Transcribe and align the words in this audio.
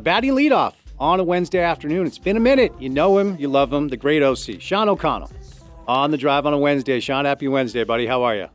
Batting 0.00 0.32
leadoff 0.32 0.74
on 0.98 1.20
a 1.20 1.24
Wednesday 1.24 1.60
afternoon. 1.60 2.06
It's 2.06 2.18
been 2.18 2.36
a 2.36 2.40
minute. 2.40 2.72
You 2.78 2.88
know 2.88 3.18
him. 3.18 3.36
You 3.38 3.48
love 3.48 3.72
him. 3.72 3.88
The 3.88 3.96
great 3.96 4.22
OC, 4.22 4.60
Sean 4.60 4.88
O'Connell, 4.88 5.30
on 5.86 6.10
the 6.10 6.16
drive 6.16 6.46
on 6.46 6.52
a 6.52 6.58
Wednesday. 6.58 7.00
Sean, 7.00 7.24
happy 7.24 7.48
Wednesday, 7.48 7.84
buddy. 7.84 8.06
How 8.06 8.22
are 8.24 8.36
you? 8.36 8.48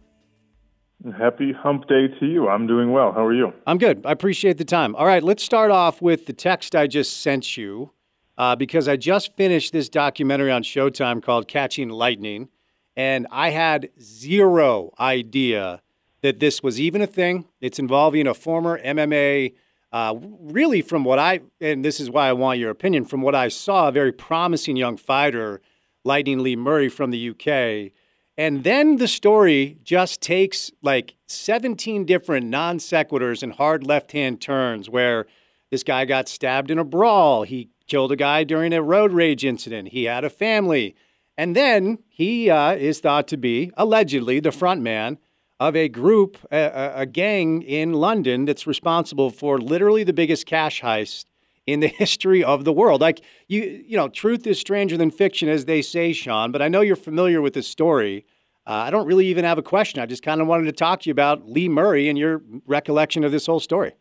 Happy 1.18 1.54
hump 1.54 1.88
day 1.88 2.08
to 2.20 2.26
you. 2.26 2.50
I'm 2.50 2.68
doing 2.68 2.92
well. 2.92 3.14
How 3.14 3.26
are 3.26 3.34
you? 3.34 3.54
I'm 3.66 3.78
good. 3.78 4.06
I 4.06 4.12
appreciate 4.12 4.58
the 4.58 4.66
time. 4.66 4.96
All 4.96 5.06
right, 5.06 5.24
let's 5.24 5.42
start 5.42 5.72
off 5.72 6.02
with 6.02 6.26
the 6.26 6.34
text 6.34 6.76
I 6.76 6.88
just 6.88 7.22
sent 7.22 7.56
you 7.56 7.92
uh, 8.38 8.58
because 8.58 8.90
I 8.90 8.98
just 8.98 9.34
finished 9.38 9.72
this 9.72 9.88
documentary 9.88 10.52
on 10.52 10.62
Showtime 10.62 11.24
called 11.24 11.48
Catching 11.48 11.88
Lightning, 11.88 12.50
and 12.98 13.28
I 13.32 13.52
had 13.52 13.90
zero 14.02 14.92
idea 15.00 15.82
that 16.22 16.42
this 16.42 16.62
was 16.62 16.82
even 16.82 17.02
a 17.02 17.08
thing. 17.08 17.46
It's 17.62 17.80
involving 17.80 18.28
a 18.28 18.34
former 18.34 18.78
MMA, 18.84 19.54
uh, 19.92 20.16
really, 20.42 20.82
from 20.82 21.04
what 21.04 21.20
I, 21.20 21.42
and 21.60 21.84
this 21.84 22.00
is 22.00 22.10
why 22.10 22.30
I 22.30 22.34
want 22.34 22.60
your 22.60 22.70
opinion, 22.70 23.06
from 23.06 23.22
what 23.22 23.36
I 23.36 23.48
saw, 23.48 23.88
a 23.88 23.92
very 23.92 24.12
promising 24.12 24.76
young 24.76 24.98
fighter, 24.98 25.62
Lightning 26.04 26.40
Lee 26.40 26.56
Murray 26.56 26.90
from 26.90 27.12
the 27.12 27.30
UK. 27.30 27.92
And 28.38 28.64
then 28.64 28.98
the 28.98 29.08
story 29.08 29.78
just 29.84 30.22
takes 30.22 30.72
like 30.82 31.16
17 31.28 32.06
different 32.06 32.48
non 32.48 32.78
sequiturs 32.78 33.44
and 33.44 33.54
hard 33.54 33.86
left 33.86 34.12
hand 34.14 34.40
turns 34.40 34.90
where 34.90 35.26
this 35.72 35.84
guy 35.84 36.06
got 36.06 36.30
stabbed 36.30 36.72
in 36.72 36.80
a 36.80 36.86
brawl. 36.86 37.44
He 37.44 37.70
killed 37.88 38.12
a 38.12 38.16
guy 38.16 38.44
during 38.44 38.72
a 38.72 38.82
road 38.82 39.12
rage 39.12 39.44
incident. 39.44 39.90
He 39.90 40.06
had 40.06 40.24
a 40.24 40.30
family. 40.30 40.96
And 41.38 41.56
then 41.56 42.00
he 42.08 42.50
uh, 42.50 42.76
is 42.76 43.00
thought 43.00 43.28
to 43.30 43.38
be, 43.38 43.72
allegedly, 43.76 44.40
the 44.40 44.52
front 44.52 44.82
man 44.82 45.18
of 45.60 45.76
a 45.76 45.90
group, 45.90 46.38
a, 46.52 46.94
a 46.96 47.06
gang 47.06 47.62
in 47.62 47.94
London 47.94 48.46
that's 48.46 48.66
responsible 48.66 49.30
for 49.30 49.58
literally 49.58 50.04
the 50.04 50.14
biggest 50.14 50.46
cash 50.46 50.82
heist 50.82 51.26
in 51.68 51.82
the 51.82 51.88
history 52.04 52.44
of 52.44 52.64
the 52.64 52.74
world. 52.74 53.02
Like 53.02 53.22
you, 53.48 53.84
you 53.86 53.98
know, 53.98 54.08
truth 54.08 54.48
is 54.48 54.60
stranger 54.60 54.98
than 54.98 55.12
fiction, 55.12 55.50
as 55.50 55.66
they 55.66 55.82
say, 55.82 56.14
Sean. 56.14 56.52
But 56.52 56.62
I 56.62 56.68
know 56.68 56.82
you're 56.82 56.96
familiar 56.96 57.42
with 57.42 57.54
this 57.54 57.68
story. 57.68 58.26
Uh, 58.66 58.72
I 58.72 58.90
don't 58.92 59.08
really 59.08 59.26
even 59.28 59.46
have 59.46 59.58
a 59.58 59.64
question. 59.64 60.02
I 60.02 60.06
just 60.06 60.24
kind 60.24 60.42
of 60.42 60.48
wanted 60.48 60.66
to 60.66 60.72
talk 60.72 61.02
to 61.02 61.10
you 61.10 61.12
about 61.12 61.50
Lee 61.50 61.68
Murray 61.68 62.08
and 62.08 62.18
your 62.18 62.42
recollection 62.68 63.24
of 63.24 63.32
this 63.32 63.46
whole 63.46 63.60
story. 63.60 63.94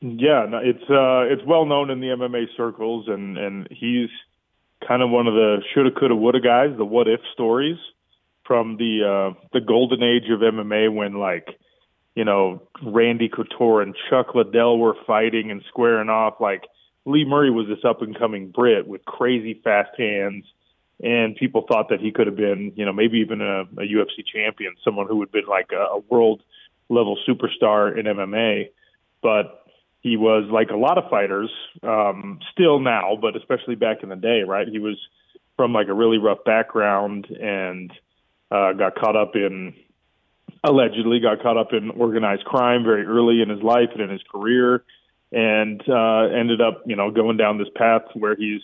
Yeah, 0.00 0.46
no, 0.48 0.58
it's 0.58 0.84
uh, 0.88 1.26
it's 1.32 1.42
well 1.44 1.66
known 1.66 1.90
in 1.90 2.00
the 2.00 2.06
MMA 2.08 2.44
circles, 2.56 3.08
and 3.08 3.36
and 3.36 3.68
he's 3.70 4.08
kind 4.86 5.02
of 5.02 5.10
one 5.10 5.26
of 5.26 5.34
the 5.34 5.56
shoulda, 5.74 5.90
coulda, 5.90 6.14
woulda 6.14 6.40
guys, 6.40 6.70
the 6.76 6.84
what 6.84 7.08
if 7.08 7.20
stories 7.32 7.78
from 8.48 8.78
the 8.78 9.04
uh, 9.04 9.40
the 9.52 9.60
golden 9.60 10.02
age 10.02 10.28
of 10.30 10.40
MMA 10.40 10.92
when 10.92 11.14
like 11.14 11.46
you 12.16 12.24
know 12.24 12.62
Randy 12.82 13.28
Couture 13.28 13.82
and 13.82 13.94
Chuck 14.08 14.34
Liddell 14.34 14.78
were 14.78 14.96
fighting 15.06 15.52
and 15.52 15.62
squaring 15.68 16.08
off. 16.08 16.40
Like 16.40 16.64
Lee 17.04 17.26
Murray 17.26 17.50
was 17.50 17.68
this 17.68 17.84
up 17.84 18.02
and 18.02 18.18
coming 18.18 18.48
Brit 18.48 18.88
with 18.88 19.04
crazy 19.04 19.60
fast 19.62 19.90
hands, 19.96 20.46
and 21.00 21.36
people 21.36 21.66
thought 21.68 21.90
that 21.90 22.00
he 22.00 22.10
could 22.10 22.26
have 22.26 22.36
been 22.36 22.72
you 22.74 22.86
know 22.86 22.92
maybe 22.92 23.18
even 23.18 23.42
a, 23.42 23.60
a 23.60 23.86
UFC 23.86 24.24
champion, 24.26 24.74
someone 24.82 25.06
who 25.06 25.16
would 25.16 25.28
have 25.28 25.32
been 25.32 25.46
like 25.46 25.70
a, 25.72 25.96
a 25.96 25.98
world 26.08 26.42
level 26.88 27.18
superstar 27.28 27.96
in 27.96 28.06
MMA. 28.06 28.70
But 29.22 29.62
he 30.00 30.16
was 30.16 30.48
like 30.50 30.70
a 30.70 30.76
lot 30.76 30.96
of 30.96 31.10
fighters, 31.10 31.50
um, 31.82 32.38
still 32.52 32.78
now, 32.78 33.18
but 33.20 33.36
especially 33.36 33.74
back 33.74 34.02
in 34.02 34.08
the 34.08 34.16
day, 34.16 34.42
right? 34.46 34.66
He 34.66 34.78
was 34.78 34.96
from 35.56 35.72
like 35.72 35.88
a 35.88 35.92
really 35.92 36.18
rough 36.18 36.44
background 36.44 37.26
and 37.26 37.92
uh, 38.50 38.72
got 38.72 38.94
caught 38.94 39.16
up 39.16 39.34
in 39.34 39.74
allegedly 40.64 41.20
got 41.20 41.42
caught 41.42 41.56
up 41.56 41.72
in 41.72 41.90
organized 41.90 42.44
crime 42.44 42.82
very 42.82 43.04
early 43.04 43.42
in 43.42 43.48
his 43.48 43.62
life 43.62 43.90
and 43.92 44.02
in 44.02 44.10
his 44.10 44.22
career, 44.30 44.84
and 45.32 45.82
uh, 45.88 46.22
ended 46.34 46.60
up 46.60 46.82
you 46.86 46.96
know 46.96 47.10
going 47.10 47.36
down 47.36 47.58
this 47.58 47.68
path 47.74 48.02
where 48.14 48.36
he's 48.36 48.62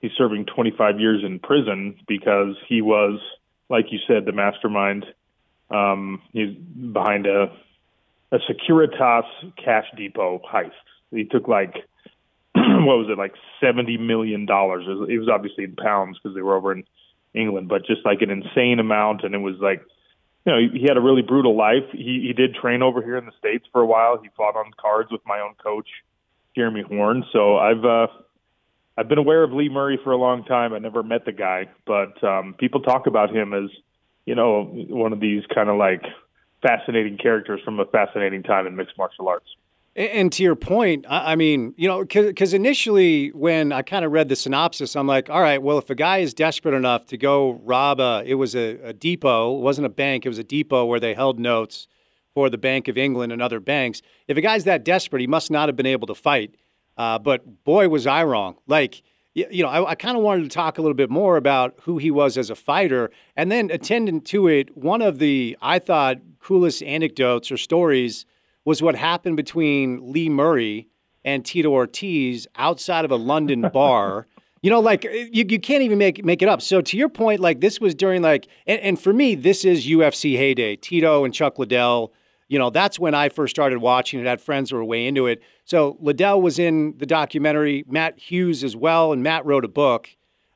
he's 0.00 0.12
serving 0.16 0.46
25 0.46 1.00
years 1.00 1.22
in 1.24 1.38
prison 1.38 1.96
because 2.06 2.56
he 2.68 2.82
was 2.82 3.20
like 3.68 3.86
you 3.90 3.98
said 4.06 4.24
the 4.24 4.32
mastermind. 4.32 5.06
Um, 5.70 6.22
he's 6.32 6.54
behind 6.54 7.26
a 7.26 7.52
a 8.32 8.38
Securitas 8.38 9.24
cash 9.62 9.86
depot 9.96 10.40
heist. 10.52 10.70
He 11.10 11.24
took 11.24 11.48
like 11.48 11.74
what 12.54 12.98
was 12.98 13.08
it 13.10 13.18
like 13.18 13.34
seventy 13.60 13.96
million 13.96 14.46
dollars? 14.46 14.84
It 14.86 15.18
was 15.18 15.28
obviously 15.28 15.64
in 15.64 15.76
pounds 15.76 16.18
because 16.18 16.34
they 16.34 16.42
were 16.42 16.56
over 16.56 16.72
in 16.72 16.84
England, 17.36 17.68
but 17.68 17.86
just 17.86 18.04
like 18.04 18.22
an 18.22 18.30
insane 18.30 18.78
amount. 18.78 19.24
And 19.24 19.34
it 19.34 19.38
was 19.38 19.56
like, 19.60 19.82
you 20.44 20.52
know, 20.52 20.58
he, 20.58 20.80
he 20.80 20.86
had 20.88 20.96
a 20.96 21.00
really 21.00 21.22
brutal 21.22 21.56
life. 21.56 21.84
He 21.92 22.24
he 22.26 22.32
did 22.32 22.54
train 22.54 22.82
over 22.82 23.02
here 23.02 23.16
in 23.16 23.26
the 23.26 23.32
states 23.38 23.66
for 23.72 23.80
a 23.80 23.86
while. 23.86 24.18
He 24.22 24.28
fought 24.36 24.56
on 24.56 24.70
cards 24.80 25.10
with 25.10 25.20
my 25.26 25.40
own 25.40 25.54
coach, 25.62 25.88
Jeremy 26.54 26.82
Horn. 26.82 27.24
So 27.32 27.56
I've 27.56 27.84
uh, 27.84 28.06
I've 28.96 29.08
been 29.08 29.18
aware 29.18 29.42
of 29.42 29.52
Lee 29.52 29.68
Murray 29.68 29.98
for 30.02 30.12
a 30.12 30.16
long 30.16 30.44
time. 30.44 30.72
I 30.72 30.78
never 30.78 31.02
met 31.02 31.24
the 31.24 31.32
guy, 31.32 31.66
but 31.86 32.22
um, 32.24 32.54
people 32.58 32.80
talk 32.80 33.06
about 33.06 33.34
him 33.34 33.52
as 33.52 33.70
you 34.24 34.34
know 34.34 34.64
one 34.64 35.12
of 35.12 35.20
these 35.20 35.42
kind 35.54 35.68
of 35.68 35.76
like 35.76 36.02
fascinating 36.62 37.18
characters 37.18 37.60
from 37.64 37.78
a 37.80 37.84
fascinating 37.86 38.42
time 38.42 38.66
in 38.66 38.76
mixed 38.76 38.96
martial 38.96 39.28
arts. 39.28 39.48
And 39.96 40.30
to 40.32 40.42
your 40.42 40.56
point, 40.56 41.06
I 41.08 41.36
mean, 41.36 41.72
you 41.78 41.88
know, 41.88 42.04
because 42.04 42.52
initially 42.52 43.28
when 43.28 43.72
I 43.72 43.80
kind 43.80 44.04
of 44.04 44.12
read 44.12 44.28
the 44.28 44.36
synopsis, 44.36 44.94
I'm 44.94 45.06
like, 45.06 45.30
all 45.30 45.40
right, 45.40 45.62
well, 45.62 45.78
if 45.78 45.88
a 45.88 45.94
guy 45.94 46.18
is 46.18 46.34
desperate 46.34 46.74
enough 46.74 47.06
to 47.06 47.16
go 47.16 47.52
rob 47.64 47.98
a, 47.98 48.22
it 48.26 48.34
was 48.34 48.54
a, 48.54 48.78
a 48.82 48.92
depot, 48.92 49.56
it 49.56 49.62
wasn't 49.62 49.86
a 49.86 49.90
bank, 49.90 50.26
it 50.26 50.28
was 50.28 50.38
a 50.38 50.44
depot 50.44 50.84
where 50.84 51.00
they 51.00 51.14
held 51.14 51.40
notes 51.40 51.88
for 52.34 52.50
the 52.50 52.58
Bank 52.58 52.88
of 52.88 52.98
England 52.98 53.32
and 53.32 53.40
other 53.40 53.58
banks. 53.58 54.02
If 54.28 54.36
a 54.36 54.42
guy's 54.42 54.64
that 54.64 54.84
desperate, 54.84 55.20
he 55.20 55.26
must 55.26 55.50
not 55.50 55.70
have 55.70 55.76
been 55.76 55.86
able 55.86 56.06
to 56.08 56.14
fight. 56.14 56.56
Uh, 56.98 57.18
but 57.18 57.64
boy, 57.64 57.88
was 57.88 58.06
I 58.06 58.22
wrong. 58.22 58.56
Like, 58.66 59.02
you 59.32 59.62
know, 59.62 59.70
I, 59.70 59.92
I 59.92 59.94
kind 59.94 60.18
of 60.18 60.22
wanted 60.22 60.42
to 60.42 60.50
talk 60.50 60.76
a 60.76 60.82
little 60.82 60.94
bit 60.94 61.08
more 61.08 61.38
about 61.38 61.74
who 61.84 61.96
he 61.96 62.10
was 62.10 62.36
as 62.36 62.50
a 62.50 62.54
fighter. 62.54 63.10
And 63.34 63.50
then 63.50 63.70
attendant 63.70 64.26
to 64.26 64.46
it, 64.48 64.76
one 64.76 65.00
of 65.00 65.18
the, 65.18 65.56
I 65.62 65.78
thought, 65.78 66.18
coolest 66.38 66.82
anecdotes 66.82 67.50
or 67.50 67.56
stories 67.56 68.26
was 68.66 68.82
what 68.82 68.96
happened 68.96 69.38
between 69.38 70.12
Lee 70.12 70.28
Murray 70.28 70.88
and 71.24 71.44
Tito 71.44 71.70
Ortiz 71.70 72.46
outside 72.56 73.06
of 73.06 73.10
a 73.10 73.16
London 73.16 73.62
bar. 73.72 74.26
You 74.60 74.70
know, 74.70 74.80
like 74.80 75.04
you, 75.04 75.46
you 75.48 75.60
can't 75.60 75.82
even 75.82 75.96
make 75.96 76.22
make 76.24 76.42
it 76.42 76.48
up. 76.48 76.60
So 76.60 76.82
to 76.82 76.96
your 76.96 77.08
point, 77.08 77.40
like 77.40 77.60
this 77.60 77.80
was 77.80 77.94
during 77.94 78.20
like, 78.20 78.48
and, 78.66 78.80
and 78.80 79.00
for 79.00 79.12
me, 79.12 79.34
this 79.36 79.64
is 79.64 79.86
UFC 79.86 80.36
heyday. 80.36 80.76
Tito 80.76 81.24
and 81.24 81.32
Chuck 81.32 81.58
Liddell. 81.58 82.12
You 82.48 82.58
know, 82.58 82.70
that's 82.70 82.98
when 82.98 83.14
I 83.14 83.28
first 83.28 83.54
started 83.54 83.78
watching 83.78 84.20
it. 84.20 84.26
I 84.26 84.30
had 84.30 84.40
friends 84.40 84.70
who 84.70 84.76
were 84.76 84.84
way 84.84 85.06
into 85.06 85.26
it. 85.26 85.42
So 85.64 85.96
Liddell 86.00 86.40
was 86.40 86.60
in 86.60 86.94
the 86.98 87.06
documentary, 87.06 87.84
Matt 87.88 88.18
Hughes 88.18 88.62
as 88.62 88.76
well, 88.76 89.12
and 89.12 89.22
Matt 89.22 89.44
wrote 89.44 89.64
a 89.64 89.68
book. 89.68 90.10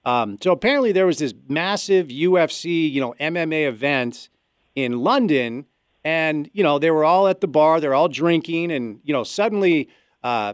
Um, 0.05 0.39
so 0.41 0.53
apparently 0.53 0.93
there 0.93 1.07
was 1.07 1.19
this 1.19 1.35
massive 1.49 2.09
UFC, 2.09 2.91
you 2.91 3.01
know, 3.01 3.15
MMA 3.21 3.67
event 3.69 4.29
in 4.75 5.01
London 5.01 5.67
and 6.05 6.51
you 6.53 6.63
know 6.63 6.79
they 6.79 6.91
were 6.91 7.05
all 7.05 7.29
at 7.29 7.41
the 7.41 7.49
bar 7.49 7.81
they're 7.81 7.95
all 7.95 8.09
drinking 8.09 8.71
and 8.71 9.01
you 9.05 9.13
know 9.13 9.25
suddenly 9.25 9.89
uh, 10.23 10.53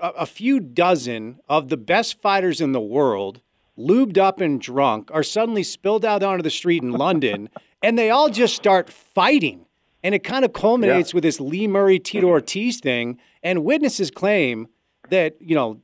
a, 0.00 0.08
a, 0.08 0.26
few 0.26 0.60
dozen 0.60 1.38
of 1.48 1.68
the 1.68 1.76
best 1.76 2.20
fighters 2.20 2.60
in 2.60 2.72
the 2.72 2.80
world 2.80 3.40
lubed 3.78 4.18
up 4.18 4.40
and 4.40 4.60
drunk 4.60 5.10
are 5.12 5.22
suddenly 5.22 5.62
spilled 5.62 6.04
out 6.04 6.22
onto 6.22 6.42
the 6.42 6.50
street 6.50 6.82
in 6.82 6.92
london 6.92 7.48
and 7.82 7.98
they 7.98 8.10
all 8.10 8.28
just 8.28 8.54
start 8.54 8.90
fighting 8.90 9.66
and 10.02 10.14
it 10.14 10.22
kind 10.22 10.44
of 10.44 10.52
culminates 10.52 11.12
yeah. 11.12 11.16
with 11.16 11.24
this 11.24 11.40
lee 11.40 11.66
murray 11.66 11.98
tito 11.98 12.26
ortiz 12.26 12.80
thing 12.80 13.18
and 13.42 13.64
witnesses 13.64 14.10
claim 14.10 14.68
that 15.10 15.36
you 15.40 15.54
know 15.54 15.80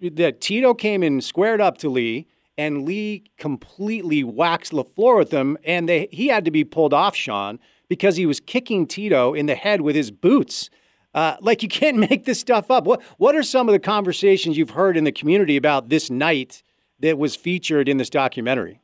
that 0.00 0.40
tito 0.40 0.74
came 0.74 1.02
and 1.02 1.22
squared 1.22 1.60
up 1.60 1.78
to 1.78 1.88
lee 1.88 2.26
and 2.58 2.84
lee 2.84 3.24
completely 3.36 4.24
waxed 4.24 4.72
floor 4.94 5.16
with 5.16 5.30
him 5.30 5.58
and 5.64 5.88
they, 5.88 6.08
he 6.10 6.28
had 6.28 6.44
to 6.44 6.50
be 6.50 6.64
pulled 6.64 6.94
off 6.94 7.14
sean 7.14 7.58
because 7.88 8.16
he 8.16 8.26
was 8.26 8.40
kicking 8.40 8.86
Tito 8.86 9.34
in 9.34 9.46
the 9.46 9.54
head 9.54 9.80
with 9.80 9.96
his 9.96 10.10
boots. 10.10 10.70
Uh, 11.14 11.36
like 11.40 11.62
you 11.62 11.68
can't 11.68 11.96
make 12.10 12.24
this 12.24 12.40
stuff 12.40 12.70
up. 12.70 12.84
What 12.84 13.02
what 13.18 13.34
are 13.34 13.42
some 13.42 13.68
of 13.68 13.72
the 13.72 13.78
conversations 13.78 14.56
you've 14.56 14.70
heard 14.70 14.96
in 14.96 15.04
the 15.04 15.12
community 15.12 15.56
about 15.56 15.88
this 15.88 16.10
night 16.10 16.62
that 17.00 17.18
was 17.18 17.36
featured 17.36 17.88
in 17.88 17.96
this 17.96 18.10
documentary? 18.10 18.80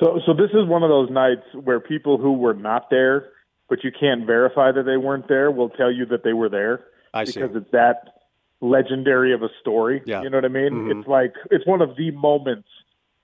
So 0.00 0.20
so 0.26 0.32
this 0.32 0.50
is 0.50 0.66
one 0.66 0.82
of 0.82 0.88
those 0.88 1.10
nights 1.10 1.42
where 1.52 1.80
people 1.80 2.18
who 2.18 2.32
were 2.32 2.54
not 2.54 2.90
there, 2.90 3.28
but 3.68 3.84
you 3.84 3.90
can't 3.92 4.26
verify 4.26 4.72
that 4.72 4.84
they 4.84 4.96
weren't 4.96 5.28
there, 5.28 5.50
will 5.50 5.70
tell 5.70 5.92
you 5.92 6.06
that 6.06 6.24
they 6.24 6.32
were 6.32 6.48
there 6.48 6.84
I 7.14 7.24
because 7.24 7.34
see. 7.34 7.58
it's 7.58 7.70
that 7.72 8.20
legendary 8.60 9.34
of 9.34 9.42
a 9.42 9.48
story. 9.60 10.02
Yeah. 10.06 10.22
You 10.22 10.30
know 10.30 10.38
what 10.38 10.44
I 10.44 10.48
mean? 10.48 10.72
Mhm. 10.72 10.98
It's 10.98 11.08
like 11.08 11.34
it's 11.50 11.66
one 11.66 11.82
of 11.82 11.96
the 11.96 12.10
moments 12.12 12.68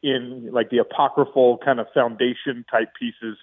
in 0.02 0.50
like 0.52 0.70
the 0.70 0.78
apocryphal 0.78 1.58
kind 1.64 1.80
of 1.80 1.86
foundation 1.94 2.64
type 2.70 2.90
pieces 2.98 3.36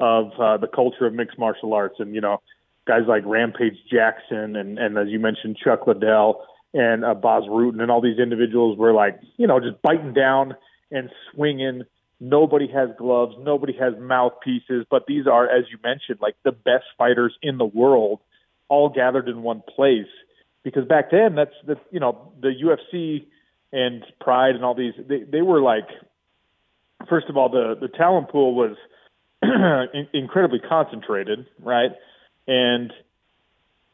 of 0.00 0.32
uh, 0.38 0.56
the 0.56 0.66
culture 0.66 1.06
of 1.06 1.14
mixed 1.14 1.38
martial 1.38 1.72
arts, 1.72 1.96
and 1.98 2.14
you 2.14 2.20
know, 2.20 2.40
guys 2.86 3.02
like 3.06 3.22
Rampage 3.24 3.78
Jackson 3.90 4.56
and 4.56 4.78
and 4.78 4.98
as 4.98 5.08
you 5.08 5.18
mentioned, 5.18 5.56
Chuck 5.62 5.86
Liddell 5.86 6.44
and 6.72 7.04
uh, 7.04 7.14
Bas 7.14 7.44
Rutten 7.44 7.80
and 7.80 7.90
all 7.90 8.00
these 8.00 8.18
individuals 8.18 8.78
were 8.78 8.92
like 8.92 9.20
you 9.36 9.46
know 9.46 9.60
just 9.60 9.80
biting 9.82 10.12
down 10.12 10.56
and 10.90 11.10
swinging. 11.32 11.82
Nobody 12.20 12.68
has 12.68 12.90
gloves, 12.96 13.34
nobody 13.40 13.74
has 13.78 13.94
mouthpieces, 13.98 14.86
but 14.88 15.06
these 15.06 15.26
are, 15.26 15.44
as 15.44 15.64
you 15.70 15.78
mentioned, 15.82 16.20
like 16.22 16.36
the 16.44 16.52
best 16.52 16.84
fighters 16.96 17.36
in 17.42 17.58
the 17.58 17.64
world, 17.64 18.20
all 18.68 18.88
gathered 18.88 19.28
in 19.28 19.42
one 19.42 19.62
place. 19.74 20.06
Because 20.62 20.86
back 20.86 21.10
then, 21.10 21.34
that's 21.34 21.54
the 21.66 21.76
you 21.90 22.00
know 22.00 22.32
the 22.40 22.48
UFC 22.48 23.26
and 23.74 24.04
Pride 24.20 24.54
and 24.54 24.64
all 24.64 24.74
these 24.74 24.94
they 25.08 25.24
they 25.24 25.42
were 25.42 25.60
like 25.60 25.88
first 27.08 27.26
of 27.28 27.36
all 27.36 27.48
the 27.48 27.76
the 27.78 27.88
talent 27.88 28.30
pool 28.30 28.54
was 28.54 28.76
incredibly 30.12 30.60
concentrated, 30.60 31.46
right? 31.60 31.90
And 32.46 32.92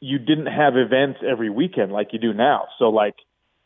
you 0.01 0.19
didn't 0.19 0.47
have 0.47 0.77
events 0.77 1.21
every 1.29 1.51
weekend 1.51 1.93
like 1.93 2.13
you 2.13 2.19
do 2.19 2.33
now. 2.33 2.69
So 2.79 2.89
like 2.89 3.17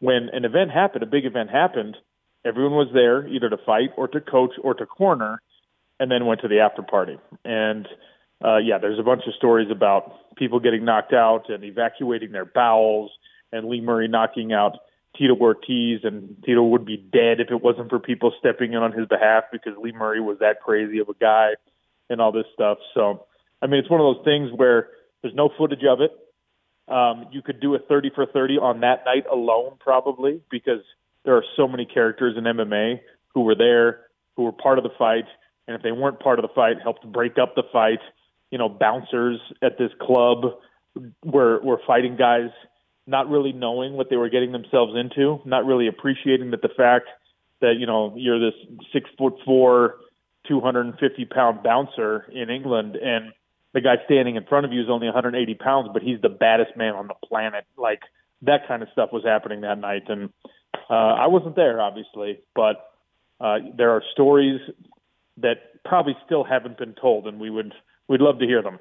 when 0.01 0.29
an 0.33 0.45
event 0.45 0.71
happened, 0.71 1.03
a 1.03 1.07
big 1.07 1.25
event 1.25 1.51
happened, 1.51 1.97
everyone 2.45 2.73
was 2.73 2.89
there 2.93 3.27
either 3.27 3.49
to 3.49 3.57
fight 3.65 3.91
or 3.97 4.09
to 4.09 4.21
coach 4.21 4.53
or 4.63 4.75
to 4.75 4.87
corner 4.87 5.41
and 6.01 6.11
then 6.11 6.27
went 6.27 6.41
to 6.41 6.49
the 6.49 6.61
after 6.61 6.83
party. 6.83 7.19
And 7.45 7.87
uh 8.45 8.57
yeah, 8.57 8.79
there's 8.79 8.99
a 8.99 9.05
bunch 9.05 9.23
of 9.27 9.35
stories 9.35 9.71
about 9.71 10.35
people 10.37 10.59
getting 10.59 10.85
knocked 10.85 11.13
out 11.13 11.49
and 11.49 11.63
evacuating 11.63 12.33
their 12.33 12.45
bowels 12.45 13.13
and 13.53 13.69
Lee 13.69 13.81
Murray 13.81 14.09
knocking 14.09 14.53
out 14.53 14.79
Tito 15.17 15.37
Ortiz 15.37 16.01
and 16.03 16.37
Tito 16.45 16.63
would 16.65 16.85
be 16.85 16.97
dead 16.97 17.39
if 17.39 17.51
it 17.51 17.63
wasn't 17.63 17.89
for 17.89 18.01
people 18.01 18.33
stepping 18.41 18.73
in 18.73 18.83
on 18.83 18.91
his 18.91 19.07
behalf 19.07 19.45
because 19.53 19.75
Lee 19.81 19.93
Murray 19.93 20.21
was 20.21 20.39
that 20.41 20.61
crazy 20.61 20.99
of 20.99 21.09
a 21.09 21.15
guy 21.15 21.51
and 22.11 22.21
all 22.21 22.33
this 22.33 22.47
stuff. 22.55 22.79
So, 22.95 23.27
I 23.63 23.67
mean, 23.67 23.81
it's 23.81 23.91
one 23.91 24.01
of 24.01 24.17
those 24.17 24.25
things 24.25 24.51
where 24.55 24.89
there's 25.23 25.35
no 25.35 25.51
footage 25.57 25.85
of 25.89 26.01
it. 26.01 26.11
Um, 26.93 27.27
you 27.33 27.41
could 27.41 27.61
do 27.61 27.75
a 27.75 27.79
30 27.79 28.11
for 28.15 28.27
30 28.27 28.59
on 28.59 28.81
that 28.81 29.05
night 29.07 29.25
alone, 29.31 29.77
probably, 29.81 30.43
because 30.51 30.83
there 31.25 31.37
are 31.37 31.45
so 31.57 31.67
many 31.67 31.87
characters 31.87 32.37
in 32.37 32.45
MMA 32.45 33.01
who 33.33 33.41
were 33.41 33.55
there, 33.55 34.01
who 34.37 34.43
were 34.43 34.53
part 34.53 34.79
of 34.79 34.85
the 34.85 34.91
fight, 34.99 35.25
and 35.67 35.75
if 35.75 35.83
they 35.83 35.93
weren't 35.93 36.21
part 36.21 36.39
of 36.39 36.43
the 36.43 36.55
fight, 36.55 36.77
helped 36.83 37.11
break 37.11 37.39
up 37.39 37.55
the 37.55 37.63
fight. 37.73 38.01
You 38.51 38.59
know, 38.59 38.69
bouncers 38.69 39.41
at 39.63 39.79
this 39.79 39.91
club 40.01 40.45
were 41.25 41.61
were 41.63 41.81
fighting 41.87 42.17
guys 42.17 42.51
not 43.07 43.29
really 43.29 43.53
knowing 43.53 43.95
what 43.95 44.09
they 44.09 44.17
were 44.17 44.29
getting 44.29 44.53
themselves 44.53 44.95
into, 44.97 45.41
not 45.45 45.67
really 45.67 45.89
appreciating 45.89 46.51
that 46.53 46.63
the 46.63 46.71
fact 46.77 47.07
that 47.61 47.75
you 47.79 47.87
know 47.87 48.15
you're 48.17 48.39
this 48.39 48.59
six 48.93 49.09
foot 49.19 49.35
four, 49.45 49.97
two 50.47 50.61
hundred 50.61 50.87
and 50.87 50.99
fifty 50.99 51.25
pound 51.25 51.63
bouncer 51.63 52.27
in 52.33 52.51
England, 52.51 52.97
and 52.97 53.33
the 53.73 53.81
guy 53.81 53.97
standing 54.05 54.37
in 54.37 54.45
front 54.45 54.65
of 54.67 54.73
you 54.73 54.81
is 54.81 54.87
only 54.89 55.07
180 55.07 55.55
pounds, 55.55 55.89
but 55.93 56.01
he's 56.03 56.21
the 56.23 56.29
baddest 56.29 56.77
man 56.77 56.95
on 56.95 57.09
the 57.09 57.15
planet. 57.27 57.65
Like 57.77 58.01
that 58.43 58.69
kind 58.69 58.83
of 58.83 58.89
stuff 58.93 59.11
was 59.13 59.25
happening 59.25 59.63
that 59.63 59.79
night, 59.79 60.03
and 60.09 60.31
uh, 60.89 60.93
I 60.95 61.27
wasn't 61.27 61.57
there, 61.57 61.81
obviously, 61.81 62.39
but 62.55 62.77
uh, 63.41 63.59
there 63.77 63.91
are 63.91 64.03
stories 64.13 64.61
that 65.39 65.83
probably 65.85 66.17
still 66.25 66.45
haven't 66.45 66.79
been 66.79 66.95
told, 66.95 67.27
and 67.27 67.41
we 67.41 67.51
would 67.51 67.73
we'd 68.09 68.21
love 68.21 68.39
to 68.39 68.47
hear 68.47 68.63
them. 68.63 68.79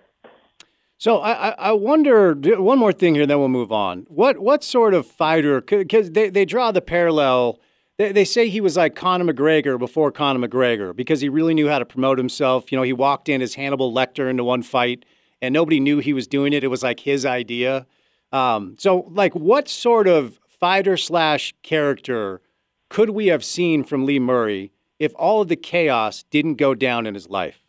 So 0.99 1.17
I, 1.17 1.49
I- 1.49 1.55
I 1.69 1.71
wonder 1.71 2.33
one 2.61 2.77
more 2.79 2.93
thing 2.93 3.15
here, 3.15 3.25
then 3.25 3.39
we'll 3.39 3.49
move 3.49 3.71
on. 3.71 4.05
What 4.09 4.39
what 4.39 4.63
sort 4.63 4.93
of 4.93 5.07
fighter? 5.07 5.59
Because 5.61 6.11
they, 6.11 6.29
they 6.29 6.45
draw 6.45 6.71
the 6.71 6.81
parallel. 6.81 7.59
They, 7.97 8.11
they 8.11 8.25
say 8.25 8.49
he 8.49 8.61
was 8.61 8.75
like 8.75 8.95
Conor 8.95 9.31
McGregor 9.31 9.77
before 9.77 10.11
Conor 10.11 10.47
McGregor 10.47 10.95
because 10.95 11.21
he 11.21 11.29
really 11.29 11.53
knew 11.53 11.69
how 11.69 11.79
to 11.79 11.85
promote 11.85 12.17
himself. 12.17 12.71
You 12.71 12.77
know, 12.77 12.83
he 12.83 12.93
walked 12.93 13.29
in 13.29 13.41
as 13.41 13.55
Hannibal 13.55 13.93
Lecter 13.93 14.29
into 14.29 14.43
one 14.43 14.63
fight, 14.63 15.05
and 15.41 15.53
nobody 15.53 15.79
knew 15.79 15.99
he 15.99 16.13
was 16.13 16.27
doing 16.27 16.53
it. 16.53 16.63
It 16.63 16.69
was 16.69 16.83
like 16.83 17.01
his 17.01 17.25
idea. 17.25 17.85
Um, 18.31 18.75
so, 18.79 19.05
like, 19.11 19.33
what 19.35 19.69
sort 19.69 20.07
of 20.07 20.39
fighter 20.47 20.97
slash 20.97 21.53
character 21.61 22.41
could 22.89 23.11
we 23.11 23.27
have 23.27 23.43
seen 23.43 23.83
from 23.83 24.05
Lee 24.05 24.19
Murray 24.19 24.71
if 24.97 25.13
all 25.15 25.41
of 25.41 25.47
the 25.47 25.55
chaos 25.55 26.23
didn't 26.31 26.55
go 26.55 26.73
down 26.73 27.05
in 27.05 27.13
his 27.13 27.29
life? 27.29 27.63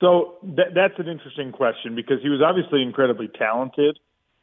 So 0.00 0.34
that, 0.42 0.74
that's 0.74 0.98
an 0.98 1.08
interesting 1.08 1.52
question 1.52 1.94
because 1.94 2.20
he 2.22 2.28
was 2.28 2.42
obviously 2.42 2.82
incredibly 2.82 3.28
talented, 3.28 3.98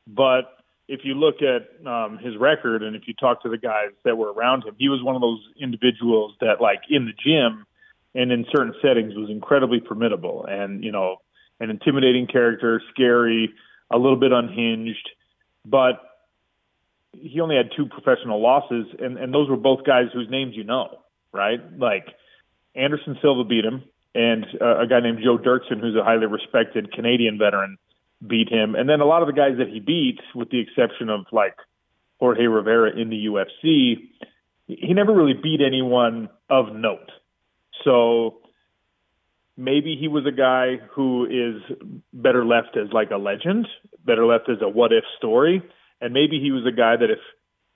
but 0.07 0.62
if 0.87 1.01
you 1.03 1.13
look 1.13 1.35
at 1.41 1.87
um, 1.87 2.17
his 2.17 2.35
record 2.37 2.83
and 2.83 2.95
if 2.95 3.03
you 3.07 3.13
talk 3.13 3.43
to 3.43 3.49
the 3.49 3.57
guys 3.57 3.91
that 4.03 4.17
were 4.17 4.33
around 4.33 4.63
him, 4.65 4.75
he 4.77 4.89
was 4.89 5.01
one 5.01 5.15
of 5.15 5.21
those 5.21 5.41
individuals 5.59 6.33
that, 6.41 6.61
like 6.61 6.81
in 6.89 7.05
the 7.05 7.13
gym 7.13 7.65
and 8.13 8.31
in 8.31 8.45
certain 8.51 8.73
settings, 8.81 9.15
was 9.15 9.29
incredibly 9.29 9.79
formidable 9.79 10.45
and 10.47 10.83
you 10.83 10.91
know 10.91 11.17
an 11.59 11.69
intimidating 11.69 12.27
character, 12.27 12.81
scary, 12.93 13.53
a 13.91 13.97
little 13.97 14.17
bit 14.17 14.31
unhinged, 14.31 15.09
but 15.65 16.01
he 17.13 17.39
only 17.39 17.55
had 17.55 17.69
two 17.75 17.85
professional 17.85 18.41
losses, 18.41 18.87
and, 18.99 19.17
and 19.17 19.33
those 19.33 19.49
were 19.49 19.57
both 19.57 19.85
guys 19.85 20.05
whose 20.13 20.29
names 20.29 20.55
you 20.55 20.63
know, 20.63 20.99
right? 21.31 21.59
Like 21.77 22.07
Anderson 22.75 23.17
Silva 23.21 23.43
beat 23.43 23.63
him, 23.63 23.83
and 24.15 24.45
uh, 24.59 24.79
a 24.79 24.87
guy 24.87 24.99
named 24.99 25.19
Joe 25.23 25.37
Doerksen, 25.37 25.79
who's 25.79 25.95
a 25.95 26.03
highly 26.03 26.25
respected 26.25 26.91
Canadian 26.91 27.37
veteran, 27.37 27.77
beat 28.25 28.49
him. 28.49 28.75
And 28.75 28.89
then 28.89 29.01
a 29.01 29.05
lot 29.05 29.21
of 29.21 29.27
the 29.27 29.33
guys 29.33 29.57
that 29.57 29.69
he 29.69 29.79
beat, 29.79 30.19
with 30.33 30.49
the 30.49 30.59
exception 30.59 31.09
of 31.09 31.25
like 31.31 31.55
Jorge 32.19 32.45
Rivera 32.45 32.91
in 32.99 33.09
the 33.09 33.25
UFC, 33.25 34.09
he 34.67 34.93
never 34.93 35.13
really 35.13 35.33
beat 35.33 35.61
anyone 35.61 36.29
of 36.49 36.73
note. 36.73 37.11
So 37.83 38.39
maybe 39.57 39.97
he 39.99 40.07
was 40.07 40.25
a 40.25 40.31
guy 40.31 40.77
who 40.91 41.25
is 41.25 41.77
better 42.13 42.45
left 42.45 42.77
as 42.77 42.91
like 42.93 43.11
a 43.11 43.17
legend, 43.17 43.67
better 44.05 44.25
left 44.25 44.49
as 44.49 44.57
a 44.61 44.69
what 44.69 44.93
if 44.93 45.03
story. 45.17 45.61
And 45.99 46.13
maybe 46.13 46.39
he 46.39 46.51
was 46.51 46.65
a 46.65 46.71
guy 46.71 46.95
that 46.95 47.09
if 47.09 47.19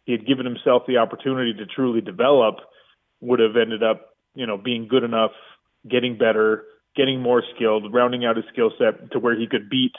he 0.05 0.13
had 0.13 0.25
given 0.25 0.45
himself 0.45 0.83
the 0.87 0.97
opportunity 0.97 1.53
to 1.53 1.65
truly 1.65 2.01
develop, 2.01 2.55
would 3.19 3.39
have 3.39 3.57
ended 3.57 3.83
up, 3.83 4.15
you 4.35 4.45
know, 4.45 4.57
being 4.57 4.87
good 4.87 5.03
enough, 5.03 5.31
getting 5.89 6.17
better, 6.17 6.63
getting 6.95 7.21
more 7.21 7.43
skilled, 7.55 7.93
rounding 7.93 8.25
out 8.25 8.37
his 8.37 8.45
skill 8.51 8.71
set 8.77 9.11
to 9.11 9.19
where 9.19 9.37
he 9.37 9.47
could 9.47 9.69
beat, 9.69 9.93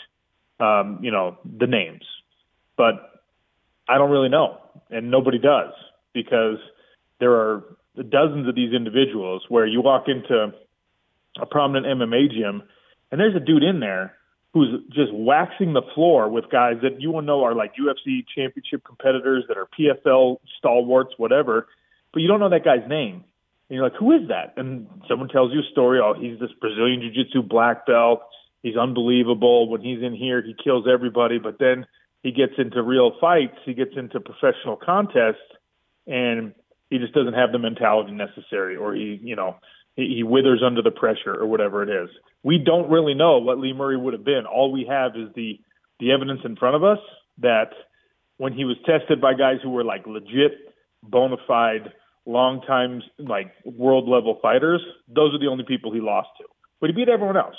um, 0.61 1.01
you 1.03 1.11
know, 1.11 1.39
the 1.45 1.67
names. 1.67 2.05
But 2.77 2.95
I 3.89 3.99
don't 3.99 4.11
really 4.11 4.29
know, 4.29 4.59
and 4.91 5.11
nobody 5.11 5.39
does 5.39 5.73
because 6.13 6.59
there 7.21 7.33
are 7.33 7.65
dozens 7.97 8.49
of 8.49 8.55
these 8.55 8.73
individuals 8.73 9.45
where 9.49 9.67
you 9.67 9.81
walk 9.81 10.05
into 10.09 10.53
a 11.41 11.47
prominent 11.47 11.87
MMA 11.87 12.31
gym 12.31 12.63
and 13.11 13.21
there's 13.21 13.35
a 13.35 13.41
dude 13.41 13.63
in 13.63 13.81
there 13.81 14.15
who's 14.53 14.83
just 14.89 15.13
waxing 15.13 15.73
the 15.73 15.83
floor 15.95 16.29
with 16.29 16.51
guys 16.51 16.77
that 16.83 17.01
you 17.01 17.11
will 17.11 17.23
know 17.23 17.45
are 17.45 17.55
like 17.55 17.73
UFC 17.77 18.25
championship 18.35 18.85
competitors 18.85 19.45
that 19.49 19.57
are 19.57 19.69
PFL 19.79 20.39
stalwarts, 20.59 21.15
whatever, 21.17 21.69
but 22.13 22.21
you 22.21 22.29
don't 22.29 22.41
know 22.41 22.51
that 22.51 22.65
guy's 22.65 22.89
name. 22.89 23.25
And 23.69 23.77
you're 23.77 23.85
like, 23.85 23.99
who 23.99 24.13
is 24.13 24.29
that? 24.29 24.55
And 24.57 24.89
someone 25.09 25.29
tells 25.29 25.53
you 25.53 25.61
a 25.61 25.71
story. 25.73 26.01
Oh, 26.03 26.15
he's 26.19 26.41
this 26.41 26.51
Brazilian 26.59 27.01
Jiu 27.03 27.25
Jitsu 27.25 27.43
black 27.43 27.87
belt. 27.87 28.23
He's 28.63 28.77
unbelievable. 28.77 29.69
When 29.71 29.81
he's 29.81 30.03
in 30.03 30.15
here, 30.15 30.43
he 30.43 30.55
kills 30.63 30.87
everybody. 30.93 31.39
But 31.39 31.59
then 31.59 31.87
he 32.23 32.33
gets 32.33 32.55
into 32.59 32.83
real 32.83 33.13
fights. 33.21 33.57
He 33.65 33.75
gets 33.75 33.93
into 33.97 34.21
professional 34.21 34.77
contests, 34.77 35.37
and 36.07 36.53
he 36.91 36.99
just 36.99 37.15
doesn't 37.15 37.35
have 37.35 37.53
the 37.53 37.59
mentality 37.59 38.13
necessary, 38.13 38.77
or 38.77 38.95
he, 38.95 39.21
you 39.23 39.37
know, 39.37 39.57
he, 39.95 40.15
he 40.17 40.23
withers 40.23 40.63
under 40.65 40.83
the 40.83 40.91
pressure, 40.91 41.35
or 41.35 41.47
whatever 41.47 41.83
it 41.83 41.91
is. 41.91 42.09
We 42.43 42.59
don't 42.59 42.91
really 42.91 43.15
know 43.15 43.39
what 43.39 43.59
Lee 43.59 43.73
Murray 43.73 43.97
would 43.97 44.15
have 44.15 44.25
been. 44.25 44.47
All 44.47 44.73
we 44.73 44.87
have 44.89 45.13
is 45.17 45.29
the 45.35 45.61
the 46.01 46.13
evidence 46.13 46.41
in 46.45 46.55
front 46.57 46.77
of 46.77 46.85
us 46.85 46.99
that 47.39 47.71
when 48.37 48.53
he 48.53 48.65
was 48.65 48.77
tested 48.87 49.21
by 49.21 49.35
guys 49.35 49.57
who 49.63 49.71
were 49.71 49.85
like 49.85 50.07
legit, 50.07 50.53
bona 51.03 51.37
fide, 51.47 51.93
long 52.25 52.61
time 52.63 53.03
like 53.19 53.53
world 53.65 54.09
level 54.09 54.39
fighters, 54.41 54.81
those 55.09 55.35
are 55.35 55.39
the 55.39 55.49
only 55.49 55.65
people 55.65 55.93
he 55.93 56.01
lost 56.01 56.29
to. 56.39 56.45
But 56.81 56.91
he 56.91 56.95
beat 56.95 57.09
everyone 57.09 57.37
else. 57.37 57.57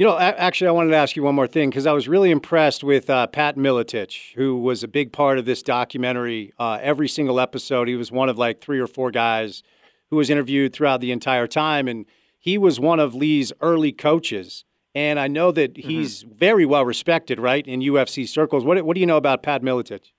You 0.00 0.06
know, 0.06 0.16
actually, 0.18 0.68
I 0.68 0.70
wanted 0.70 0.92
to 0.92 0.96
ask 0.96 1.14
you 1.14 1.22
one 1.22 1.34
more 1.34 1.46
thing 1.46 1.68
because 1.68 1.86
I 1.86 1.92
was 1.92 2.08
really 2.08 2.30
impressed 2.30 2.82
with 2.82 3.10
uh, 3.10 3.26
Pat 3.26 3.56
Miletich, 3.56 4.32
who 4.34 4.56
was 4.56 4.82
a 4.82 4.88
big 4.88 5.12
part 5.12 5.36
of 5.36 5.44
this 5.44 5.62
documentary. 5.62 6.54
Uh, 6.58 6.78
every 6.80 7.06
single 7.06 7.38
episode, 7.38 7.86
he 7.86 7.96
was 7.96 8.10
one 8.10 8.30
of 8.30 8.38
like 8.38 8.62
three 8.62 8.80
or 8.80 8.86
four 8.86 9.10
guys 9.10 9.62
who 10.08 10.16
was 10.16 10.30
interviewed 10.30 10.72
throughout 10.72 11.02
the 11.02 11.12
entire 11.12 11.46
time, 11.46 11.86
and 11.86 12.06
he 12.38 12.56
was 12.56 12.80
one 12.80 12.98
of 12.98 13.14
Lee's 13.14 13.52
early 13.60 13.92
coaches. 13.92 14.64
And 14.94 15.20
I 15.20 15.28
know 15.28 15.52
that 15.52 15.76
he's 15.76 16.22
very 16.22 16.64
well 16.64 16.86
respected, 16.86 17.38
right, 17.38 17.66
in 17.66 17.80
UFC 17.80 18.26
circles. 18.26 18.64
What 18.64 18.82
What 18.86 18.94
do 18.94 19.00
you 19.00 19.06
know 19.06 19.18
about 19.18 19.42
Pat 19.42 19.60
Miletich? 19.60 20.12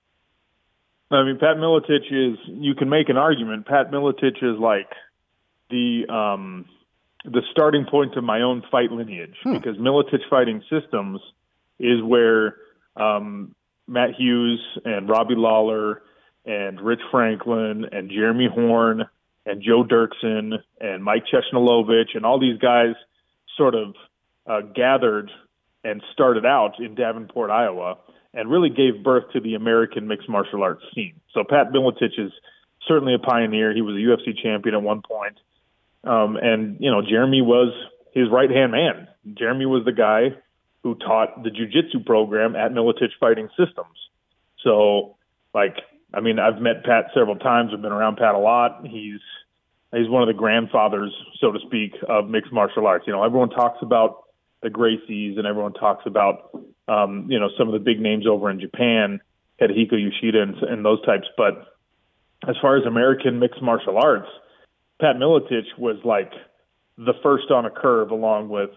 I 1.10 1.24
mean, 1.24 1.40
Pat 1.40 1.56
Miletich 1.56 2.06
is. 2.12 2.38
You 2.46 2.76
can 2.76 2.88
make 2.88 3.08
an 3.08 3.16
argument. 3.16 3.66
Pat 3.66 3.90
Miletich 3.90 4.44
is 4.44 4.60
like 4.60 4.90
the 5.70 6.06
um, 6.08 6.66
the 7.24 7.42
starting 7.50 7.86
point 7.88 8.16
of 8.16 8.24
my 8.24 8.42
own 8.42 8.62
fight 8.70 8.90
lineage 8.90 9.36
because 9.44 9.76
Miletich 9.76 10.28
Fighting 10.28 10.62
Systems 10.68 11.20
is 11.78 12.02
where 12.02 12.56
um, 12.96 13.54
Matt 13.86 14.10
Hughes 14.16 14.60
and 14.84 15.08
Robbie 15.08 15.34
Lawler 15.36 16.02
and 16.44 16.80
Rich 16.80 17.00
Franklin 17.10 17.86
and 17.92 18.10
Jeremy 18.10 18.48
Horn 18.52 19.04
and 19.46 19.62
Joe 19.62 19.84
Doerksen 19.84 20.54
and 20.80 21.04
Mike 21.04 21.24
Ciesnolevicz 21.32 22.14
and 22.14 22.24
all 22.24 22.40
these 22.40 22.58
guys 22.58 22.94
sort 23.56 23.74
of 23.74 23.94
uh, 24.46 24.60
gathered 24.74 25.30
and 25.84 26.02
started 26.12 26.46
out 26.46 26.78
in 26.78 26.94
Davenport, 26.94 27.50
Iowa, 27.50 27.98
and 28.34 28.50
really 28.50 28.70
gave 28.70 29.02
birth 29.02 29.24
to 29.32 29.40
the 29.40 29.54
American 29.54 30.06
mixed 30.06 30.28
martial 30.28 30.62
arts 30.62 30.82
scene. 30.94 31.20
So 31.34 31.44
Pat 31.48 31.72
Miletich 31.72 32.18
is 32.18 32.32
certainly 32.86 33.14
a 33.14 33.18
pioneer. 33.18 33.74
He 33.74 33.82
was 33.82 33.96
a 33.96 33.98
UFC 33.98 34.40
champion 34.40 34.74
at 34.74 34.82
one 34.82 35.02
point. 35.02 35.38
Um, 36.04 36.36
and, 36.36 36.76
you 36.80 36.90
know, 36.90 37.02
Jeremy 37.02 37.42
was 37.42 37.72
his 38.12 38.28
right 38.30 38.50
hand 38.50 38.72
man. 38.72 39.08
Jeremy 39.34 39.66
was 39.66 39.84
the 39.84 39.92
guy 39.92 40.36
who 40.82 40.94
taught 40.96 41.42
the 41.44 41.50
jiu-jitsu 41.50 42.00
program 42.04 42.56
at 42.56 42.72
Miletich 42.72 43.12
Fighting 43.20 43.48
Systems. 43.56 43.96
So, 44.64 45.16
like, 45.54 45.76
I 46.14 46.20
mean, 46.20 46.38
I've 46.38 46.60
met 46.60 46.84
Pat 46.84 47.06
several 47.14 47.36
times. 47.36 47.70
I've 47.72 47.82
been 47.82 47.92
around 47.92 48.16
Pat 48.16 48.34
a 48.34 48.38
lot. 48.38 48.86
He's 48.86 49.20
he's 49.92 50.08
one 50.08 50.22
of 50.22 50.28
the 50.28 50.38
grandfathers, 50.38 51.12
so 51.40 51.52
to 51.52 51.58
speak, 51.66 51.94
of 52.08 52.28
mixed 52.28 52.52
martial 52.52 52.86
arts. 52.86 53.04
You 53.06 53.12
know, 53.12 53.22
everyone 53.22 53.50
talks 53.50 53.78
about 53.82 54.24
the 54.62 54.68
Gracies 54.68 55.38
and 55.38 55.46
everyone 55.46 55.72
talks 55.72 56.04
about 56.06 56.50
um, 56.88 57.26
you 57.28 57.38
know 57.38 57.48
some 57.58 57.68
of 57.68 57.72
the 57.72 57.80
big 57.80 58.00
names 58.00 58.26
over 58.26 58.50
in 58.50 58.60
Japan, 58.60 59.20
Katsuhiko 59.60 59.92
Yoshida 59.92 60.42
and, 60.42 60.56
and 60.56 60.84
those 60.84 61.04
types. 61.04 61.26
But 61.36 61.66
as 62.48 62.56
far 62.60 62.76
as 62.76 62.84
American 62.84 63.38
mixed 63.38 63.62
martial 63.62 63.98
arts, 63.98 64.28
Pat 65.02 65.16
Miletich 65.16 65.76
was 65.78 65.96
like 66.04 66.30
the 66.96 67.14
first 67.24 67.50
on 67.50 67.66
a 67.66 67.70
curve, 67.70 68.12
along 68.12 68.48
with 68.48 68.70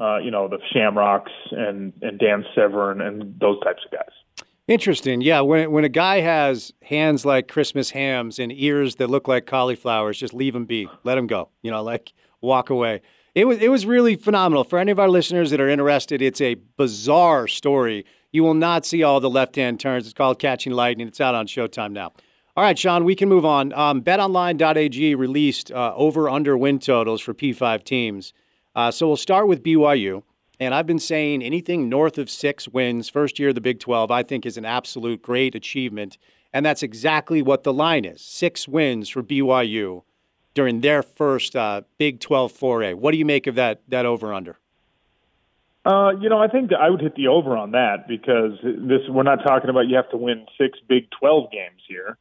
uh, 0.00 0.16
you 0.16 0.30
know 0.30 0.48
the 0.48 0.58
Shamrocks 0.72 1.30
and 1.50 1.92
and 2.00 2.18
Dan 2.18 2.44
Severn 2.54 3.02
and 3.02 3.38
those 3.38 3.60
types 3.62 3.82
of 3.84 3.92
guys. 3.92 4.46
Interesting. 4.66 5.20
Yeah, 5.20 5.42
when 5.42 5.70
when 5.70 5.84
a 5.84 5.90
guy 5.90 6.20
has 6.20 6.72
hands 6.82 7.26
like 7.26 7.48
Christmas 7.48 7.90
hams 7.90 8.38
and 8.38 8.50
ears 8.50 8.96
that 8.96 9.10
look 9.10 9.28
like 9.28 9.44
cauliflowers, 9.44 10.18
just 10.18 10.32
leave 10.32 10.54
him 10.54 10.64
be. 10.64 10.88
Let 11.04 11.18
him 11.18 11.26
go. 11.26 11.50
You 11.60 11.70
know, 11.70 11.82
like 11.82 12.14
walk 12.40 12.70
away. 12.70 13.02
It 13.34 13.44
was 13.44 13.58
it 13.58 13.68
was 13.68 13.84
really 13.84 14.16
phenomenal. 14.16 14.64
For 14.64 14.78
any 14.78 14.90
of 14.90 14.98
our 14.98 15.10
listeners 15.10 15.50
that 15.50 15.60
are 15.60 15.68
interested, 15.68 16.22
it's 16.22 16.40
a 16.40 16.54
bizarre 16.78 17.46
story. 17.46 18.06
You 18.30 18.42
will 18.42 18.54
not 18.54 18.86
see 18.86 19.02
all 19.02 19.20
the 19.20 19.28
left-hand 19.28 19.80
turns. 19.80 20.06
It's 20.06 20.14
called 20.14 20.38
Catching 20.38 20.72
Lightning. 20.72 21.08
It's 21.08 21.20
out 21.20 21.34
on 21.34 21.46
Showtime 21.46 21.92
now. 21.92 22.12
All 22.54 22.62
right, 22.62 22.78
Sean, 22.78 23.04
we 23.04 23.14
can 23.14 23.30
move 23.30 23.46
on. 23.46 23.72
Um, 23.72 24.02
BetOnline.ag 24.02 25.14
released 25.14 25.72
uh, 25.72 25.94
over/under 25.96 26.56
win 26.58 26.78
totals 26.78 27.22
for 27.22 27.32
P5 27.32 27.82
teams. 27.82 28.34
Uh, 28.74 28.90
so 28.90 29.06
we'll 29.06 29.16
start 29.16 29.48
with 29.48 29.62
BYU. 29.62 30.22
And 30.60 30.74
I've 30.74 30.86
been 30.86 30.98
saying 30.98 31.42
anything 31.42 31.88
north 31.88 32.18
of 32.18 32.30
six 32.30 32.68
wins, 32.68 33.08
first 33.08 33.38
year 33.38 33.48
of 33.48 33.54
the 33.54 33.60
Big 33.60 33.80
12, 33.80 34.10
I 34.10 34.22
think 34.22 34.46
is 34.46 34.56
an 34.56 34.64
absolute 34.64 35.22
great 35.22 35.54
achievement. 35.54 36.18
And 36.52 36.64
that's 36.64 36.82
exactly 36.82 37.42
what 37.42 37.64
the 37.64 37.72
line 37.72 38.04
is 38.04 38.20
six 38.20 38.68
wins 38.68 39.08
for 39.08 39.22
BYU 39.22 40.02
during 40.54 40.82
their 40.82 41.02
first 41.02 41.56
uh, 41.56 41.82
Big 41.98 42.20
12 42.20 42.52
foray. 42.52 42.92
What 42.92 43.12
do 43.12 43.18
you 43.18 43.24
make 43.24 43.46
of 43.46 43.54
that, 43.54 43.80
that 43.88 44.04
over 44.04 44.32
under? 44.32 44.58
Uh, 45.84 46.10
you 46.20 46.28
know, 46.28 46.38
I 46.38 46.48
think 46.48 46.70
I 46.72 46.90
would 46.90 47.00
hit 47.00 47.16
the 47.16 47.28
over 47.28 47.56
on 47.56 47.72
that 47.72 48.06
because 48.06 48.52
this 48.62 49.00
we're 49.08 49.24
not 49.24 49.42
talking 49.42 49.70
about 49.70 49.88
you 49.88 49.96
have 49.96 50.10
to 50.10 50.16
win 50.16 50.46
six 50.58 50.78
Big 50.86 51.08
12 51.18 51.50
games 51.50 51.80
here. 51.88 52.18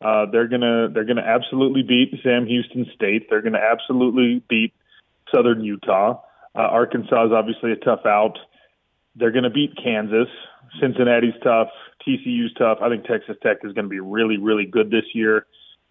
Uh, 0.00 0.26
they're 0.32 0.48
gonna 0.48 0.88
they're 0.92 1.04
gonna 1.04 1.20
absolutely 1.20 1.82
beat 1.82 2.18
Sam 2.22 2.46
Houston 2.46 2.86
State. 2.94 3.28
They're 3.28 3.42
gonna 3.42 3.58
absolutely 3.58 4.42
beat 4.48 4.72
Southern 5.32 5.62
Utah. 5.62 6.20
Uh, 6.54 6.62
Arkansas 6.62 7.26
is 7.26 7.32
obviously 7.32 7.72
a 7.72 7.76
tough 7.76 8.06
out. 8.06 8.38
They're 9.14 9.30
to 9.44 9.50
beat 9.50 9.76
Kansas. 9.76 10.28
Cincinnati's 10.80 11.34
tough. 11.42 11.68
TCU's 12.06 12.54
tough. 12.54 12.78
I 12.82 12.88
think 12.88 13.04
Texas 13.04 13.36
Tech 13.42 13.58
is 13.62 13.72
going 13.72 13.84
to 13.84 13.90
be 13.90 14.00
really, 14.00 14.38
really 14.38 14.66
good 14.66 14.90
this 14.90 15.04
year. 15.14 15.46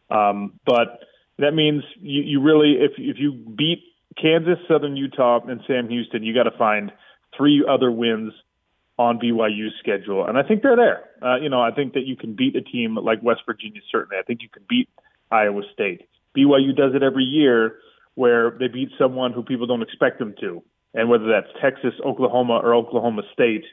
Um, 0.09 0.59
but 0.65 0.99
that 1.37 1.53
means 1.53 1.83
you, 1.99 2.23
you 2.23 2.41
really, 2.41 2.77
if 2.79 2.93
if 2.97 3.17
you 3.19 3.33
beat 3.33 3.83
Kansas, 4.19 4.57
Southern 4.67 4.95
Utah, 4.95 5.39
and 5.47 5.61
Sam 5.67 5.87
Houston, 5.89 6.23
you 6.23 6.33
got 6.33 6.49
to 6.49 6.57
find 6.57 6.91
three 7.37 7.65
other 7.69 7.91
wins 7.91 8.33
on 8.99 9.17
BYU's 9.17 9.73
schedule, 9.79 10.25
and 10.27 10.37
I 10.37 10.43
think 10.43 10.61
they're 10.61 10.75
there. 10.75 11.05
Uh, 11.23 11.37
you 11.37 11.47
know, 11.47 11.61
I 11.61 11.71
think 11.71 11.93
that 11.93 12.05
you 12.05 12.17
can 12.17 12.35
beat 12.35 12.57
a 12.57 12.61
team 12.61 12.95
like 12.95 13.23
West 13.23 13.41
Virginia. 13.45 13.79
Certainly, 13.89 14.17
I 14.19 14.23
think 14.23 14.41
you 14.41 14.49
can 14.49 14.63
beat 14.67 14.89
Iowa 15.31 15.61
State. 15.73 16.01
BYU 16.37 16.75
does 16.75 16.93
it 16.93 17.01
every 17.01 17.23
year 17.23 17.77
where 18.15 18.51
they 18.51 18.67
beat 18.67 18.89
someone 18.99 19.31
who 19.31 19.41
people 19.41 19.65
don't 19.67 19.81
expect 19.81 20.19
them 20.19 20.35
to. 20.41 20.61
And 20.93 21.09
whether 21.09 21.27
that's 21.29 21.47
Texas, 21.61 21.93
Oklahoma, 22.05 22.59
or 22.61 22.75
Oklahoma 22.75 23.21
State, 23.31 23.63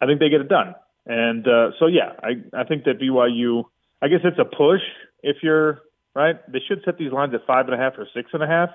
I 0.00 0.06
think 0.06 0.20
they 0.20 0.28
get 0.28 0.40
it 0.40 0.48
done. 0.48 0.76
And 1.06 1.48
uh, 1.48 1.70
so, 1.80 1.86
yeah, 1.86 2.12
I, 2.22 2.60
I 2.60 2.62
think 2.62 2.84
that 2.84 3.00
BYU, 3.00 3.64
I 4.00 4.06
guess 4.06 4.20
it's 4.22 4.38
a 4.38 4.44
push 4.44 4.82
if 5.24 5.38
you're 5.42 5.80
right. 6.14 6.36
They 6.52 6.60
should 6.60 6.82
set 6.84 6.98
these 6.98 7.10
lines 7.10 7.34
at 7.34 7.44
five 7.46 7.66
and 7.66 7.74
a 7.74 7.78
half 7.78 7.94
or 7.98 8.06
six 8.14 8.30
and 8.32 8.44
a 8.44 8.46
half. 8.46 8.70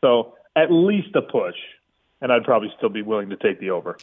So 0.00 0.34
at 0.56 0.72
least 0.72 1.14
a 1.14 1.22
push. 1.22 1.56
And 2.20 2.32
I'd 2.32 2.42
probably 2.44 2.72
still 2.76 2.88
be 2.88 3.02
willing 3.02 3.30
to 3.30 3.36
take 3.36 3.60
the 3.60 3.70
over. 3.70 3.98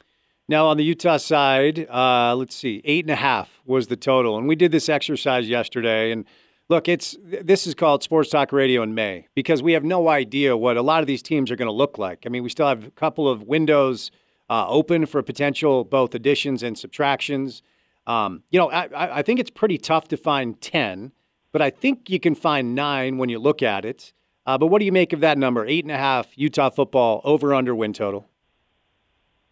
Now, 0.51 0.67
on 0.67 0.75
the 0.75 0.83
Utah 0.83 1.15
side, 1.15 1.87
uh, 1.89 2.35
let's 2.35 2.53
see, 2.53 2.81
eight 2.83 3.05
and 3.05 3.11
a 3.11 3.15
half 3.15 3.61
was 3.65 3.87
the 3.87 3.95
total. 3.95 4.37
And 4.37 4.49
we 4.49 4.57
did 4.57 4.73
this 4.73 4.89
exercise 4.89 5.47
yesterday. 5.47 6.11
And 6.11 6.25
Look, 6.67 6.87
it's 6.87 7.17
this 7.21 7.67
is 7.67 7.73
called 7.73 8.01
Sports 8.01 8.29
Talk 8.29 8.53
Radio 8.53 8.81
in 8.81 8.93
May 8.93 9.27
because 9.33 9.61
we 9.61 9.73
have 9.73 9.83
no 9.83 10.07
idea 10.07 10.55
what 10.55 10.77
a 10.77 10.81
lot 10.81 11.01
of 11.01 11.07
these 11.07 11.21
teams 11.21 11.51
are 11.51 11.57
going 11.57 11.67
to 11.67 11.73
look 11.73 11.97
like. 11.97 12.23
I 12.25 12.29
mean, 12.29 12.43
we 12.43 12.49
still 12.49 12.67
have 12.67 12.85
a 12.85 12.91
couple 12.91 13.27
of 13.27 13.43
windows 13.43 14.09
uh, 14.49 14.65
open 14.69 15.05
for 15.05 15.21
potential 15.21 15.83
both 15.83 16.15
additions 16.15 16.63
and 16.63 16.77
subtractions. 16.77 17.61
Um, 18.07 18.43
you 18.51 18.59
know, 18.59 18.71
I, 18.71 19.19
I 19.19 19.21
think 19.21 19.41
it's 19.41 19.49
pretty 19.49 19.77
tough 19.77 20.07
to 20.09 20.17
find 20.17 20.61
ten, 20.61 21.11
but 21.51 21.61
I 21.61 21.71
think 21.71 22.09
you 22.09 22.21
can 22.21 22.35
find 22.35 22.73
nine 22.73 23.17
when 23.17 23.27
you 23.27 23.39
look 23.39 23.61
at 23.61 23.83
it. 23.83 24.13
Uh, 24.45 24.57
but 24.57 24.67
what 24.67 24.79
do 24.79 24.85
you 24.85 24.93
make 24.93 25.11
of 25.11 25.19
that 25.19 25.37
number? 25.37 25.65
Eight 25.65 25.83
and 25.83 25.91
a 25.91 25.97
half 25.97 26.37
Utah 26.37 26.69
football 26.69 27.19
over 27.25 27.53
under 27.53 27.75
win 27.75 27.91
total. 27.91 28.30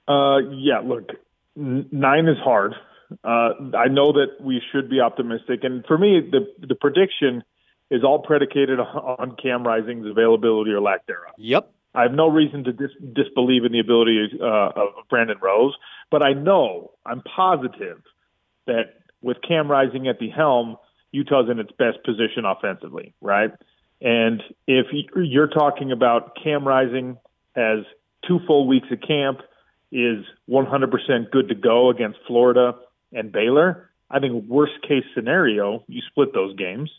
Uh, 0.10 0.40
yeah, 0.52 0.80
look, 0.84 1.10
nine 1.56 2.28
is 2.28 2.38
hard. 2.44 2.74
Uh, 3.24 3.50
I 3.78 3.88
know 3.88 4.12
that 4.14 4.42
we 4.42 4.62
should 4.72 4.90
be 4.90 5.00
optimistic, 5.00 5.60
and 5.64 5.86
for 5.86 5.98
me, 5.98 6.20
the 6.32 6.48
the 6.68 6.76
prediction 6.76 7.44
is 7.92 8.04
all 8.04 8.20
predicated 8.20 8.80
on 8.80 9.36
Cam 9.42 9.66
Rising's 9.66 10.06
availability 10.06 10.72
or 10.72 10.82
lack 10.82 11.06
thereof. 11.06 11.34
Yep. 11.38 11.72
I 11.96 12.04
have 12.04 12.12
no 12.12 12.30
reason 12.30 12.64
to 12.66 12.72
dis- 12.72 12.92
disbelieve 13.14 13.66
in 13.66 13.72
the 13.72 13.80
ability 13.80 14.30
uh, 14.40 14.46
of 14.76 15.08
Brandon 15.10 15.38
Rose, 15.42 15.76
but 16.12 16.22
I 16.22 16.34
know, 16.34 16.92
I'm 17.04 17.24
positive 17.36 18.02
that 18.68 18.94
with 19.22 19.38
Cam 19.48 19.70
Rising 19.70 20.08
at 20.08 20.20
the 20.20 20.30
helm, 20.30 20.78
Utah's 21.12 21.50
in 21.50 21.60
its 21.60 21.72
best 21.72 22.04
position 22.06 22.46
offensively, 22.46 23.16
right? 23.22 23.52
And 24.02 24.42
if 24.68 24.86
you're 25.16 25.48
talking 25.48 25.92
about 25.92 26.38
Cam 26.42 26.68
Rising 26.68 27.18
has 27.56 27.80
two 28.28 28.40
full 28.46 28.68
weeks 28.68 28.88
of 28.92 29.02
camp, 29.02 29.40
is 29.92 30.26
100% 30.50 31.32
good 31.32 31.50
to 31.50 31.56
go 31.56 31.90
against 31.90 32.20
Florida 32.28 32.76
and 33.12 33.32
Baylor, 33.32 33.90
I 34.10 34.20
think 34.20 34.46
worst 34.48 34.74
case 34.88 35.04
scenario, 35.16 35.84
you 35.88 36.02
split 36.10 36.34
those 36.34 36.56
games. 36.56 36.90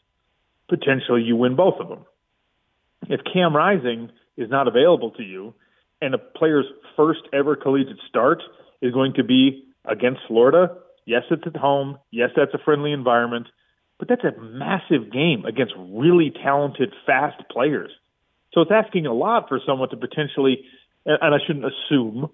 Potentially 0.69 1.23
you 1.23 1.37
win 1.37 1.57
both 1.57 1.81
of 1.81 1.89
them. 1.89 2.05
If 3.09 3.21
Cam 3.33 3.55
Rising 3.55 4.11
is 4.37 4.51
not 4.51 4.69
available 4.69 5.11
to 5.13 5.23
you 5.23 5.55
and 6.01 6.15
a 6.15 6.19
player's 6.19 6.67
first 6.97 7.21
ever 7.33 7.57
collegiate 7.57 7.99
start 8.09 8.43
is 8.81 8.93
going 8.93 9.15
to 9.15 9.25
be 9.25 9.65
against 9.85 10.21
Florida, 10.29 10.77
yes, 11.07 11.23
it's 11.31 11.47
at 11.47 11.57
home. 11.57 11.99
Yes, 12.11 12.31
that's 12.37 12.55
a 12.55 12.65
friendly 12.65 12.93
environment, 12.93 13.49
but 13.99 14.09
that's 14.09 14.25
a 14.25 14.41
massive 14.41 15.13
game 15.13 15.45
against 15.45 15.75
really 15.77 16.31
talented, 16.31 16.93
fast 17.07 17.43
players. 17.51 17.91
So 18.53 18.61
it's 18.61 18.71
asking 18.73 19.07
a 19.07 19.13
lot 19.13 19.49
for 19.49 19.61
someone 19.67 19.91
to 19.91 19.97
potentially, 19.97 20.65
and 21.05 21.35
I 21.35 21.39
shouldn't 21.47 21.67
assume 21.67 22.31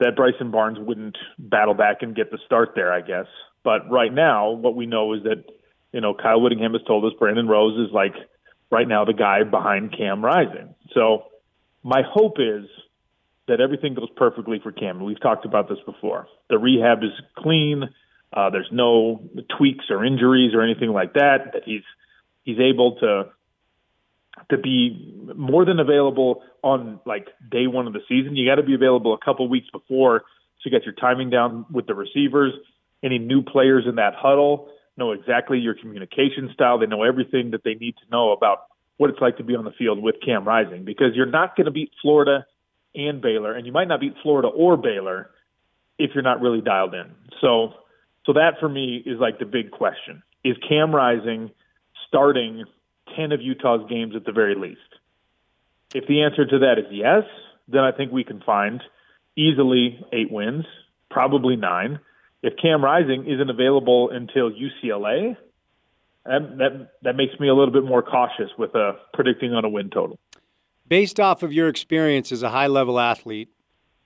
that 0.00 0.16
Bryson 0.16 0.50
Barnes 0.50 0.78
wouldn't 0.80 1.16
battle 1.38 1.74
back 1.74 1.98
and 2.00 2.16
get 2.16 2.30
the 2.30 2.38
start 2.46 2.70
there, 2.74 2.92
I 2.92 3.00
guess. 3.00 3.26
But 3.62 3.90
right 3.90 4.12
now, 4.12 4.50
what 4.50 4.74
we 4.74 4.86
know 4.86 5.12
is 5.14 5.22
that, 5.24 5.44
you 5.92 6.00
know, 6.00 6.14
Kyle 6.14 6.40
Whittingham 6.40 6.72
has 6.72 6.82
told 6.86 7.04
us 7.04 7.12
Brandon 7.18 7.46
Rose 7.46 7.86
is 7.86 7.92
like 7.92 8.14
right 8.70 8.88
now 8.88 9.04
the 9.04 9.12
guy 9.12 9.44
behind 9.44 9.94
Cam 9.96 10.24
Rising. 10.24 10.74
So 10.94 11.24
my 11.82 12.02
hope 12.02 12.36
is 12.38 12.66
that 13.48 13.60
everything 13.60 13.94
goes 13.94 14.08
perfectly 14.16 14.60
for 14.62 14.72
Cam. 14.72 15.04
We've 15.04 15.20
talked 15.20 15.44
about 15.44 15.68
this 15.68 15.78
before. 15.84 16.28
The 16.48 16.58
rehab 16.58 17.02
is 17.02 17.10
clean. 17.36 17.84
Uh, 18.32 18.50
there's 18.50 18.68
no 18.70 19.28
tweaks 19.58 19.86
or 19.90 20.04
injuries 20.04 20.54
or 20.54 20.62
anything 20.62 20.90
like 20.90 21.14
that. 21.14 21.52
That 21.52 21.62
he's 21.64 21.82
he's 22.44 22.58
able 22.58 22.96
to 23.00 23.24
to 24.48 24.58
be 24.58 25.14
more 25.36 25.64
than 25.64 25.78
available 25.78 26.42
on 26.62 27.00
like 27.04 27.28
day 27.50 27.66
one 27.66 27.86
of 27.86 27.92
the 27.92 28.00
season. 28.08 28.36
You 28.36 28.48
got 28.48 28.56
to 28.56 28.62
be 28.62 28.74
available 28.74 29.14
a 29.14 29.24
couple 29.24 29.48
weeks 29.48 29.68
before 29.70 30.22
to 30.62 30.70
get 30.70 30.84
your 30.84 30.94
timing 30.94 31.30
down 31.30 31.66
with 31.70 31.86
the 31.86 31.94
receivers. 31.94 32.52
Any 33.02 33.18
new 33.18 33.42
players 33.42 33.84
in 33.88 33.96
that 33.96 34.14
huddle 34.14 34.68
know 34.96 35.12
exactly 35.12 35.58
your 35.58 35.74
communication 35.74 36.50
style. 36.52 36.78
They 36.78 36.86
know 36.86 37.02
everything 37.02 37.52
that 37.52 37.64
they 37.64 37.74
need 37.74 37.94
to 37.96 38.10
know 38.10 38.32
about 38.32 38.64
what 38.98 39.08
it's 39.08 39.20
like 39.20 39.38
to 39.38 39.44
be 39.44 39.56
on 39.56 39.64
the 39.64 39.72
field 39.72 40.02
with 40.02 40.16
Cam 40.24 40.44
Rising 40.44 40.84
because 40.84 41.14
you're 41.14 41.24
not 41.24 41.56
going 41.56 41.64
to 41.64 41.70
beat 41.70 41.90
Florida 42.02 42.46
and 42.94 43.22
Baylor, 43.22 43.54
and 43.54 43.64
you 43.66 43.72
might 43.72 43.88
not 43.88 44.00
beat 44.00 44.14
Florida 44.22 44.48
or 44.48 44.76
Baylor 44.76 45.30
if 45.98 46.10
you're 46.14 46.24
not 46.24 46.40
really 46.40 46.60
dialed 46.60 46.94
in. 46.94 47.10
So 47.40 47.72
So 48.26 48.34
that 48.34 48.54
for 48.60 48.68
me 48.68 49.02
is 49.04 49.18
like 49.18 49.38
the 49.38 49.46
big 49.46 49.70
question. 49.70 50.22
Is 50.44 50.56
Cam 50.68 50.94
Rising 50.94 51.50
starting 52.08 52.64
10 53.16 53.32
of 53.32 53.40
Utah's 53.40 53.88
games 53.88 54.14
at 54.16 54.24
the 54.24 54.32
very 54.32 54.54
least? 54.54 54.80
If 55.94 56.06
the 56.06 56.22
answer 56.22 56.46
to 56.46 56.58
that 56.60 56.78
is 56.78 56.86
yes, 56.90 57.24
then 57.68 57.82
I 57.82 57.92
think 57.92 58.12
we 58.12 58.24
can 58.24 58.40
find 58.40 58.82
easily 59.36 60.04
eight 60.12 60.30
wins, 60.30 60.64
probably 61.10 61.56
nine. 61.56 62.00
If 62.42 62.54
Cam 62.60 62.82
Rising 62.82 63.26
isn't 63.26 63.50
available 63.50 64.10
until 64.10 64.50
UCLA, 64.50 65.36
that, 66.24 66.58
that, 66.58 66.90
that 67.02 67.16
makes 67.16 67.38
me 67.40 67.48
a 67.48 67.54
little 67.54 67.72
bit 67.72 67.84
more 67.84 68.02
cautious 68.02 68.50
with 68.58 68.74
uh, 68.74 68.92
predicting 69.14 69.52
on 69.52 69.64
a 69.64 69.68
win 69.68 69.90
total. 69.90 70.18
Based 70.86 71.20
off 71.20 71.42
of 71.42 71.52
your 71.52 71.68
experience 71.68 72.32
as 72.32 72.42
a 72.42 72.50
high 72.50 72.66
level 72.66 72.98
athlete, 72.98 73.50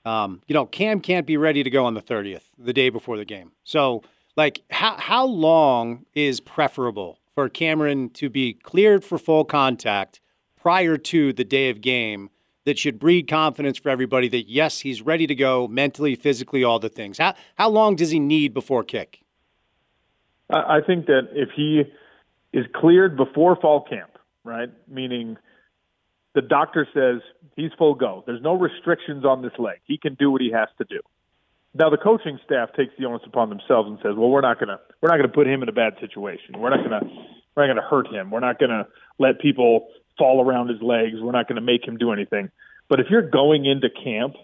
um, 0.04 0.42
you 0.46 0.54
know, 0.54 0.66
Cam 0.66 1.00
can't 1.00 1.26
be 1.26 1.36
ready 1.36 1.62
to 1.62 1.70
go 1.70 1.84
on 1.86 1.94
the 1.94 2.02
30th, 2.02 2.42
the 2.58 2.72
day 2.72 2.90
before 2.90 3.16
the 3.16 3.24
game. 3.24 3.52
So, 3.64 4.02
like, 4.36 4.60
how, 4.70 4.96
how 4.98 5.24
long 5.24 6.04
is 6.14 6.40
preferable 6.40 7.18
for 7.34 7.48
Cameron 7.48 8.10
to 8.10 8.28
be 8.30 8.52
cleared 8.52 9.04
for 9.04 9.18
full 9.18 9.44
contact 9.44 10.20
prior 10.56 10.96
to 10.96 11.32
the 11.32 11.44
day 11.44 11.70
of 11.70 11.80
game 11.80 12.30
that 12.64 12.78
should 12.78 12.98
breed 12.98 13.28
confidence 13.28 13.78
for 13.78 13.90
everybody 13.90 14.28
that, 14.28 14.48
yes, 14.48 14.80
he's 14.80 15.02
ready 15.02 15.26
to 15.26 15.34
go 15.34 15.68
mentally, 15.68 16.14
physically, 16.14 16.64
all 16.64 16.78
the 16.78 16.88
things? 16.88 17.18
How, 17.18 17.34
how 17.56 17.68
long 17.68 17.96
does 17.96 18.10
he 18.10 18.18
need 18.18 18.54
before 18.54 18.84
kick? 18.84 19.20
I 20.48 20.80
think 20.86 21.06
that 21.06 21.28
if 21.32 21.50
he 21.54 21.82
is 22.52 22.66
cleared 22.74 23.16
before 23.16 23.56
fall 23.56 23.82
camp, 23.82 24.18
right, 24.44 24.70
meaning– 24.88 25.36
the 26.34 26.42
doctor 26.42 26.86
says 26.92 27.22
he's 27.56 27.70
full 27.78 27.94
go. 27.94 28.24
There's 28.26 28.42
no 28.42 28.54
restrictions 28.54 29.24
on 29.24 29.42
this 29.42 29.52
leg. 29.58 29.78
He 29.84 29.96
can 29.96 30.14
do 30.14 30.30
what 30.30 30.40
he 30.40 30.50
has 30.50 30.68
to 30.78 30.84
do. 30.84 31.00
Now 31.74 31.90
the 31.90 31.96
coaching 31.96 32.38
staff 32.44 32.70
takes 32.76 32.92
the 32.98 33.06
onus 33.06 33.22
upon 33.26 33.48
themselves 33.48 33.88
and 33.88 33.98
says, 33.98 34.14
"Well, 34.16 34.30
we're 34.30 34.40
not 34.40 34.60
gonna 34.60 34.78
we're 35.00 35.08
not 35.08 35.16
gonna 35.16 35.28
put 35.28 35.46
him 35.46 35.62
in 35.62 35.68
a 35.68 35.72
bad 35.72 35.94
situation. 36.00 36.58
We're 36.58 36.70
not 36.70 36.82
gonna 36.82 37.00
we're 37.54 37.66
not 37.66 37.74
gonna 37.74 37.88
hurt 37.88 38.06
him. 38.08 38.30
We're 38.30 38.40
not 38.40 38.58
gonna 38.60 38.86
let 39.18 39.40
people 39.40 39.88
fall 40.16 40.44
around 40.44 40.68
his 40.68 40.80
legs. 40.80 41.16
We're 41.20 41.32
not 41.32 41.48
gonna 41.48 41.60
make 41.60 41.86
him 41.86 41.96
do 41.96 42.12
anything." 42.12 42.50
But 42.88 43.00
if 43.00 43.06
you're 43.10 43.28
going 43.28 43.64
into 43.64 43.88
camp 43.90 44.36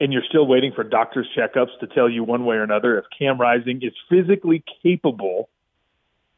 and 0.00 0.12
you're 0.12 0.22
still 0.28 0.46
waiting 0.46 0.72
for 0.74 0.84
doctor's 0.84 1.28
checkups 1.36 1.78
to 1.80 1.86
tell 1.86 2.08
you 2.08 2.22
one 2.24 2.44
way 2.44 2.56
or 2.56 2.62
another 2.62 2.98
if 2.98 3.04
Cam 3.18 3.40
Rising 3.40 3.80
is 3.82 3.92
physically 4.08 4.62
capable 4.82 5.48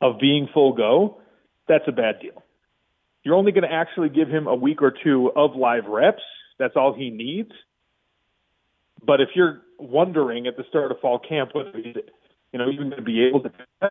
of 0.00 0.18
being 0.18 0.48
full 0.52 0.72
go, 0.72 1.20
that's 1.66 1.84
a 1.87 1.92
bad 1.92 2.20
deal. 2.20 2.42
You're 3.25 3.34
only 3.34 3.52
going 3.52 3.68
to 3.68 3.72
actually 3.72 4.08
give 4.08 4.28
him 4.28 4.46
a 4.46 4.54
week 4.54 4.80
or 4.80 4.90
two 4.90 5.30
of 5.34 5.56
live 5.56 5.87
reps. 5.87 6.22
That's 6.58 6.76
all 6.76 6.94
he 6.94 7.10
needs. 7.10 7.50
But 9.04 9.20
if 9.20 9.30
you're 9.34 9.60
wondering 9.78 10.47
at 10.47 10.56
the 10.56 10.64
start 10.68 10.90
of 10.90 11.00
fall 11.00 11.18
camp 11.18 11.50
whether 11.54 11.73
he's, 11.75 11.97
you 12.52 12.58
know, 12.58 12.70
even 12.70 12.90
going 12.90 12.99
to 12.99 13.02
be 13.02 13.26
able 13.26 13.40
to, 13.40 13.50
uh, 13.82 13.88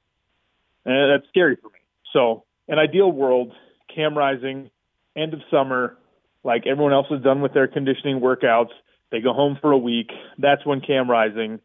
that's 0.86 1.28
scary 1.30 1.56
for 1.56 1.68
me. 1.70 1.80
So, 2.14 2.44
an 2.68 2.80
ideal 2.80 3.12
world, 3.12 3.54
Cam 3.94 4.18
Rising, 4.18 4.70
end 5.16 5.34
of 5.34 5.40
summer, 5.50 5.98
like 6.44 6.68
everyone 6.68 6.94
else 6.94 7.08
is 7.12 7.22
done 7.24 7.42
with 7.42 7.54
their 7.54 7.68
conditioning 7.68 8.20
workouts. 8.20 8.72
They 9.12 9.22
go 9.22 9.34
home 9.34 9.58
for 9.62 9.72
a 9.72 9.78
week. 9.78 10.10
That's 10.38 10.66
when 10.66 10.82
Cam 10.82 11.10
Rising 11.10 11.60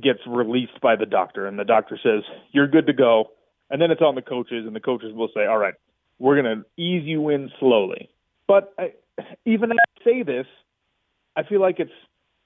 gets 0.00 0.20
released 0.26 0.80
by 0.80 0.96
the 0.96 1.06
doctor, 1.06 1.46
and 1.46 1.58
the 1.58 1.64
doctor 1.64 1.98
says, 2.02 2.22
You're 2.52 2.68
good 2.68 2.86
to 2.86 2.92
go. 2.92 3.30
And 3.70 3.80
then 3.80 3.90
it's 3.90 4.02
on 4.02 4.14
the 4.14 4.22
coaches, 4.22 4.66
and 4.66 4.76
the 4.76 4.80
coaches 4.80 5.12
will 5.14 5.30
say, 5.34 5.46
All 5.46 5.58
right, 5.58 5.74
we're 6.18 6.40
going 6.40 6.58
to 6.58 6.82
ease 6.82 7.04
you 7.04 7.28
in 7.28 7.50
slowly. 7.58 8.08
But 8.46 8.74
I, 8.78 8.92
even 9.44 9.72
as 9.72 9.78
I 9.78 10.04
say 10.04 10.22
this, 10.22 10.46
I 11.36 11.42
feel 11.42 11.60
like 11.60 11.80
it's 11.80 11.92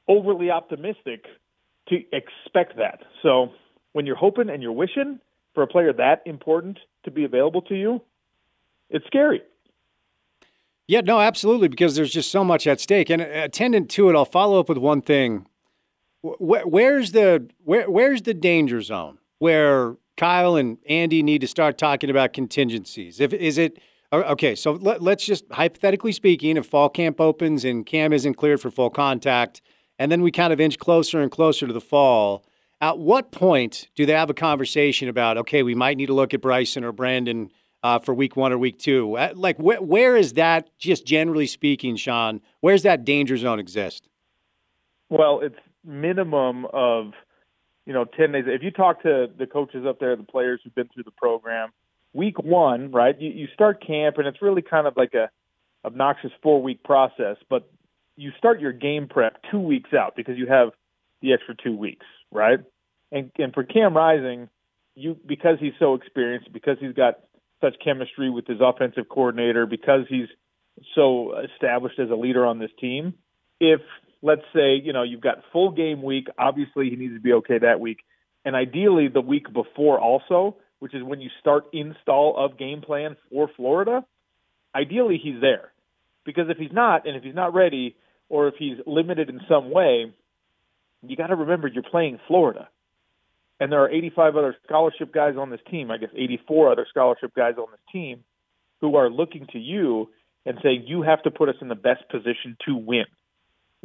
overly 0.08 0.50
optimistic 0.50 1.26
to 1.88 1.96
expect 2.12 2.76
that. 2.76 3.02
So 3.22 3.50
when 3.92 4.06
you're 4.06 4.16
hoping 4.16 4.48
and 4.50 4.62
you're 4.62 4.72
wishing 4.72 5.20
for 5.54 5.62
a 5.62 5.66
player 5.66 5.92
that 5.92 6.22
important 6.26 6.78
to 7.04 7.10
be 7.10 7.24
available 7.24 7.62
to 7.62 7.74
you, 7.74 8.02
it's 8.90 9.06
scary. 9.06 9.42
Yeah, 10.88 11.00
no, 11.00 11.20
absolutely, 11.20 11.68
because 11.68 11.96
there's 11.96 12.12
just 12.12 12.30
so 12.30 12.44
much 12.44 12.66
at 12.66 12.80
stake. 12.80 13.10
And 13.10 13.20
uh, 13.20 13.26
attendant 13.26 13.90
to 13.90 14.08
it, 14.08 14.14
I'll 14.14 14.24
follow 14.24 14.60
up 14.60 14.68
with 14.68 14.78
one 14.78 15.02
thing. 15.02 15.46
Where's 16.22 17.12
the 17.12 17.48
where, 17.64 17.88
where's 17.88 18.22
the 18.22 18.34
danger 18.34 18.80
zone 18.80 19.18
where 19.38 19.96
Kyle 20.16 20.56
and 20.56 20.78
Andy 20.88 21.22
need 21.22 21.40
to 21.42 21.46
start 21.46 21.78
talking 21.78 22.10
about 22.10 22.32
contingencies. 22.32 23.20
If 23.20 23.32
is 23.32 23.58
it 23.58 23.78
okay? 24.12 24.54
So 24.54 24.72
let, 24.72 25.02
us 25.02 25.24
just 25.24 25.44
hypothetically 25.52 26.12
speaking, 26.12 26.56
if 26.56 26.66
fall 26.66 26.88
camp 26.88 27.20
opens 27.20 27.64
and 27.64 27.84
Cam 27.84 28.12
isn't 28.12 28.34
cleared 28.34 28.60
for 28.60 28.70
full 28.70 28.90
contact, 28.90 29.60
and 29.98 30.10
then 30.10 30.22
we 30.22 30.30
kind 30.30 30.52
of 30.52 30.60
inch 30.60 30.78
closer 30.78 31.20
and 31.20 31.30
closer 31.30 31.66
to 31.66 31.72
the 31.72 31.80
fall. 31.80 32.44
At 32.80 32.98
what 32.98 33.32
point 33.32 33.88
do 33.94 34.04
they 34.04 34.12
have 34.12 34.30
a 34.30 34.34
conversation 34.34 35.08
about 35.08 35.38
okay, 35.38 35.62
we 35.62 35.74
might 35.74 35.96
need 35.96 36.06
to 36.06 36.14
look 36.14 36.34
at 36.34 36.40
Bryson 36.40 36.84
or 36.84 36.92
Brandon 36.92 37.50
uh, 37.82 37.98
for 37.98 38.14
week 38.14 38.36
one 38.36 38.52
or 38.52 38.58
week 38.58 38.78
two? 38.78 39.16
Like 39.34 39.56
wh- 39.56 39.82
where 39.82 40.16
is 40.16 40.34
that? 40.34 40.70
Just 40.78 41.06
generally 41.06 41.46
speaking, 41.46 41.96
Sean, 41.96 42.40
where's 42.60 42.82
that 42.82 43.04
danger 43.04 43.36
zone 43.36 43.58
exist? 43.58 44.08
Well, 45.08 45.40
it's 45.40 45.58
minimum 45.84 46.66
of 46.72 47.12
you 47.86 47.92
know, 47.92 48.04
10 48.04 48.32
days. 48.32 48.44
If 48.46 48.62
you 48.62 48.72
talk 48.72 49.02
to 49.02 49.28
the 49.38 49.46
coaches 49.46 49.86
up 49.88 50.00
there, 50.00 50.14
the 50.16 50.24
players 50.24 50.60
who've 50.62 50.74
been 50.74 50.88
through 50.92 51.04
the 51.04 51.12
program, 51.12 51.70
week 52.12 52.38
one, 52.38 52.90
right, 52.90 53.18
you, 53.18 53.30
you 53.30 53.46
start 53.54 53.84
camp 53.86 54.18
and 54.18 54.26
it's 54.26 54.42
really 54.42 54.62
kind 54.62 54.86
of 54.86 54.96
like 54.96 55.14
a 55.14 55.30
obnoxious 55.84 56.32
four 56.42 56.60
week 56.60 56.82
process, 56.82 57.36
but 57.48 57.70
you 58.16 58.32
start 58.38 58.60
your 58.60 58.72
game 58.72 59.08
prep 59.08 59.38
two 59.50 59.60
weeks 59.60 59.90
out 59.92 60.14
because 60.16 60.36
you 60.36 60.46
have 60.46 60.70
the 61.22 61.32
extra 61.32 61.54
two 61.54 61.76
weeks, 61.76 62.06
right? 62.32 62.60
And, 63.12 63.30
and 63.38 63.54
for 63.54 63.64
Cam 63.64 63.96
Rising, 63.96 64.48
you 64.94 65.16
because 65.26 65.58
he's 65.60 65.74
so 65.78 65.94
experienced, 65.94 66.52
because 66.52 66.78
he's 66.80 66.94
got 66.94 67.20
such 67.60 67.76
chemistry 67.82 68.30
with 68.30 68.46
his 68.46 68.58
offensive 68.60 69.08
coordinator, 69.08 69.66
because 69.66 70.06
he's 70.08 70.28
so 70.94 71.34
established 71.54 71.98
as 71.98 72.10
a 72.10 72.14
leader 72.14 72.44
on 72.44 72.58
this 72.58 72.70
team, 72.80 73.14
if 73.60 73.80
let's 74.22 74.42
say, 74.54 74.74
you 74.82 74.92
know, 74.92 75.02
you've 75.02 75.20
got 75.20 75.38
full 75.52 75.70
game 75.70 76.02
week. 76.02 76.26
Obviously, 76.38 76.90
he 76.90 76.96
needs 76.96 77.14
to 77.14 77.20
be 77.20 77.32
okay 77.34 77.58
that 77.58 77.80
week. 77.80 77.98
And 78.44 78.56
ideally, 78.56 79.08
the 79.08 79.20
week 79.20 79.52
before 79.52 80.00
also, 80.00 80.56
which 80.78 80.94
is 80.94 81.02
when 81.02 81.20
you 81.20 81.30
start 81.40 81.66
install 81.72 82.36
of 82.36 82.58
game 82.58 82.80
plan 82.80 83.16
for 83.30 83.48
Florida, 83.56 84.04
ideally, 84.74 85.20
he's 85.22 85.40
there. 85.40 85.72
Because 86.24 86.46
if 86.48 86.58
he's 86.58 86.72
not, 86.72 87.06
and 87.06 87.16
if 87.16 87.22
he's 87.22 87.34
not 87.34 87.54
ready, 87.54 87.96
or 88.28 88.48
if 88.48 88.54
he's 88.58 88.78
limited 88.86 89.28
in 89.28 89.40
some 89.48 89.70
way, 89.70 90.12
you 91.06 91.16
got 91.16 91.28
to 91.28 91.36
remember 91.36 91.68
you're 91.68 91.82
playing 91.82 92.18
Florida. 92.26 92.68
And 93.58 93.72
there 93.72 93.82
are 93.82 93.90
85 93.90 94.36
other 94.36 94.56
scholarship 94.66 95.14
guys 95.14 95.36
on 95.38 95.50
this 95.50 95.60
team, 95.70 95.90
I 95.90 95.96
guess 95.96 96.10
84 96.14 96.72
other 96.72 96.86
scholarship 96.88 97.34
guys 97.34 97.54
on 97.56 97.66
this 97.70 97.80
team, 97.92 98.24
who 98.80 98.96
are 98.96 99.08
looking 99.08 99.46
to 99.52 99.58
you 99.58 100.10
and 100.44 100.58
saying, 100.62 100.84
you 100.86 101.02
have 101.02 101.22
to 101.22 101.30
put 101.30 101.48
us 101.48 101.56
in 101.60 101.68
the 101.68 101.74
best 101.74 102.08
position 102.10 102.56
to 102.66 102.76
win 102.76 103.06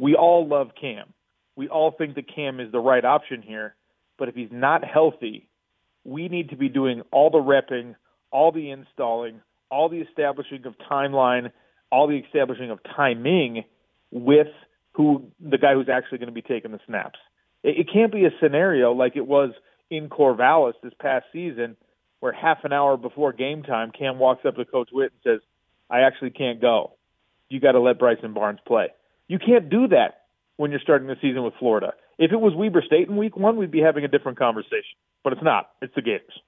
we 0.02 0.16
all 0.16 0.48
love 0.48 0.70
Cam. 0.78 1.14
We 1.54 1.68
all 1.68 1.92
think 1.92 2.16
that 2.16 2.34
Cam 2.34 2.58
is 2.58 2.72
the 2.72 2.80
right 2.80 3.04
option 3.04 3.40
here. 3.40 3.76
But 4.18 4.28
if 4.28 4.34
he's 4.34 4.50
not 4.50 4.84
healthy, 4.84 5.48
we 6.04 6.28
need 6.28 6.50
to 6.50 6.56
be 6.56 6.68
doing 6.68 7.02
all 7.12 7.30
the 7.30 7.38
repping, 7.38 7.94
all 8.32 8.50
the 8.50 8.70
installing, 8.70 9.40
all 9.70 9.88
the 9.88 10.00
establishing 10.00 10.66
of 10.66 10.74
timeline, 10.90 11.52
all 11.90 12.08
the 12.08 12.18
establishing 12.18 12.70
of 12.70 12.80
timing 12.96 13.64
with 14.12 14.48
who 14.92 15.32
the 15.40 15.58
guy 15.58 15.74
who's 15.74 15.88
actually 15.88 16.18
going 16.18 16.28
to 16.28 16.34
be 16.34 16.42
taking 16.42 16.70
the 16.70 16.80
snaps. 16.86 17.18
It, 17.64 17.80
it 17.80 17.88
can't 17.92 18.12
be 18.12 18.24
a 18.26 18.30
scenario 18.40 18.92
like 18.92 19.16
it 19.16 19.26
was 19.26 19.50
in 19.90 20.08
Corvallis 20.08 20.74
this 20.82 20.92
past 21.00 21.26
season, 21.32 21.76
where 22.20 22.32
half 22.32 22.58
an 22.64 22.72
hour 22.72 22.96
before 22.96 23.32
game 23.32 23.62
time, 23.62 23.90
Cam 23.90 24.18
walks 24.18 24.44
up 24.46 24.56
to 24.56 24.64
Coach 24.64 24.90
Whitt 24.92 25.12
and 25.12 25.34
says, 25.34 25.40
"I 25.90 26.00
actually 26.02 26.30
can't 26.30 26.60
go. 26.60 26.92
You 27.48 27.58
got 27.58 27.72
to 27.72 27.80
let 27.80 27.98
Bryson 27.98 28.32
Barnes 28.32 28.60
play." 28.66 28.88
You 29.28 29.38
can't 29.38 29.70
do 29.70 29.88
that 29.88 30.26
when 30.56 30.70
you're 30.70 30.80
starting 30.80 31.08
the 31.08 31.16
season 31.20 31.42
with 31.42 31.54
Florida. 31.58 31.94
If 32.18 32.32
it 32.32 32.36
was 32.40 32.54
Weber 32.54 32.82
State 32.86 33.08
in 33.08 33.16
week 33.16 33.36
one, 33.36 33.56
we'd 33.56 33.70
be 33.70 33.80
having 33.80 34.04
a 34.04 34.08
different 34.08 34.38
conversation. 34.38 34.96
But 35.24 35.32
it's 35.32 35.42
not. 35.42 35.70
It's 35.80 35.94
the 35.94 36.02
Gators. 36.02 36.38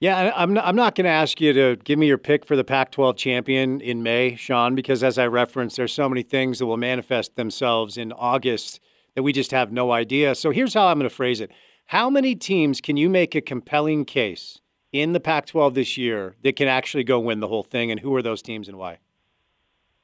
Yeah, 0.00 0.32
I'm 0.36 0.54
not, 0.54 0.64
I'm 0.64 0.76
not 0.76 0.94
going 0.94 1.06
to 1.06 1.10
ask 1.10 1.40
you 1.40 1.52
to 1.52 1.76
give 1.82 1.98
me 1.98 2.06
your 2.06 2.18
pick 2.18 2.46
for 2.46 2.54
the 2.54 2.62
Pac 2.62 2.92
12 2.92 3.16
champion 3.16 3.80
in 3.80 4.04
May, 4.04 4.36
Sean, 4.36 4.76
because 4.76 5.02
as 5.02 5.18
I 5.18 5.26
referenced, 5.26 5.76
there's 5.76 5.92
so 5.92 6.08
many 6.08 6.22
things 6.22 6.60
that 6.60 6.66
will 6.66 6.76
manifest 6.76 7.34
themselves 7.34 7.98
in 7.98 8.12
August 8.12 8.78
that 9.16 9.24
we 9.24 9.32
just 9.32 9.50
have 9.50 9.72
no 9.72 9.90
idea. 9.90 10.36
So 10.36 10.52
here's 10.52 10.74
how 10.74 10.86
I'm 10.86 10.98
going 10.98 11.08
to 11.08 11.14
phrase 11.14 11.40
it 11.40 11.50
How 11.86 12.08
many 12.08 12.36
teams 12.36 12.80
can 12.80 12.96
you 12.96 13.08
make 13.08 13.34
a 13.34 13.40
compelling 13.40 14.04
case 14.04 14.60
in 14.92 15.14
the 15.14 15.20
Pac 15.20 15.46
12 15.46 15.74
this 15.74 15.96
year 15.96 16.36
that 16.44 16.54
can 16.54 16.68
actually 16.68 17.02
go 17.02 17.18
win 17.18 17.40
the 17.40 17.48
whole 17.48 17.64
thing, 17.64 17.90
and 17.90 17.98
who 17.98 18.14
are 18.14 18.22
those 18.22 18.40
teams 18.40 18.68
and 18.68 18.78
why? 18.78 18.98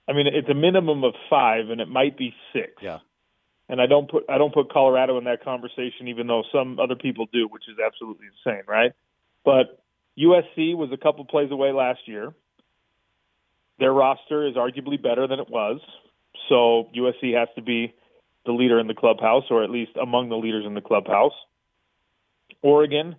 I 0.09 0.12
mean, 0.12 0.26
it's 0.26 0.48
a 0.48 0.54
minimum 0.54 1.04
of 1.04 1.14
five, 1.30 1.70
and 1.70 1.80
it 1.80 1.88
might 1.88 2.18
be 2.18 2.35
six. 2.52 2.72
Yeah. 2.83 2.98
And 3.68 3.80
I 3.80 3.87
don't 3.87 4.11
put 4.11 4.24
I 4.28 4.38
don't 4.38 4.52
put 4.52 4.72
Colorado 4.72 5.16
in 5.18 5.24
that 5.24 5.44
conversation, 5.44 6.09
even 6.09 6.26
though 6.26 6.42
some 6.52 6.80
other 6.80 6.96
people 6.96 7.26
do, 7.33 7.46
which 7.48 7.62
is 7.68 7.76
absolutely 7.78 8.26
insane, 8.26 8.64
right? 8.66 8.92
But 9.44 9.84
USC 10.18 10.77
was 10.77 10.90
a 10.92 10.96
couple 10.96 11.24
plays 11.24 11.50
away 11.50 11.72
last 11.72 12.07
year. 12.07 12.33
Their 13.79 13.92
roster 13.92 14.46
is 14.46 14.55
arguably 14.55 15.03
better 15.03 15.27
than 15.27 15.40
it 15.40 15.50
was, 15.50 15.81
so 16.48 16.88
USC 16.96 17.37
has 17.37 17.48
to 17.57 17.62
be 17.62 17.94
the 18.46 18.53
leader 18.53 18.79
in 18.79 18.87
the 18.87 18.94
clubhouse, 18.94 19.44
or 19.50 19.64
at 19.64 19.70
least 19.70 19.92
among 20.00 20.29
the 20.29 20.37
leaders 20.37 20.64
in 20.66 20.74
the 20.74 20.81
clubhouse. 20.81 21.33
Oregon, 22.62 23.16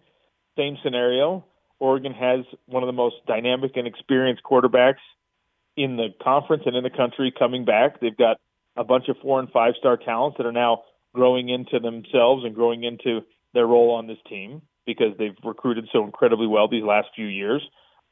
same 0.56 0.78
scenario. 0.84 1.44
Oregon 1.80 2.14
has 2.14 2.46
one 2.68 2.84
of 2.84 2.88
the 2.88 2.94
most 2.94 3.16
dynamic 3.28 3.72
and 3.76 3.86
experienced 3.86 4.44
quarterbacks 4.44 5.04
in 5.76 5.98
the 5.98 6.10
conference 6.24 6.64
and 6.66 6.76
in 6.78 6.84
the 6.84 6.90
country 6.90 7.34
coming 7.38 7.66
back. 7.66 8.00
They've 8.00 8.16
got 8.16 8.38
a 8.78 8.86
bunch 8.86 9.10
of 9.10 9.18
four 9.22 9.40
and 9.40 9.50
five 9.52 9.74
star 9.78 9.98
talents 9.98 10.38
that 10.38 10.46
are 10.46 10.54
now 10.54 10.84
growing 11.14 11.50
into 11.50 11.80
themselves 11.80 12.46
and 12.46 12.56
growing 12.56 12.84
into 12.84 13.22
their 13.54 13.66
role 13.66 13.92
on 13.92 14.08
this 14.08 14.18
team 14.30 14.62
because 14.86 15.18
they've 15.18 15.36
recruited 15.44 15.88
so 15.92 16.04
incredibly 16.04 16.48
well 16.48 16.68
these 16.68 16.84
last 16.84 17.08
few 17.16 17.26
years. 17.26 17.62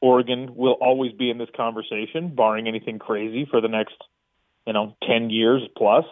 Oregon 0.00 0.54
will 0.54 0.76
always 0.80 1.12
be 1.12 1.30
in 1.30 1.38
this 1.38 1.48
conversation, 1.56 2.34
barring 2.34 2.68
anything 2.68 2.98
crazy 2.98 3.46
for 3.50 3.60
the 3.60 3.68
next, 3.68 3.94
you 4.66 4.72
know, 4.72 4.96
10 5.08 5.30
years 5.30 5.62
plus. 5.76 6.04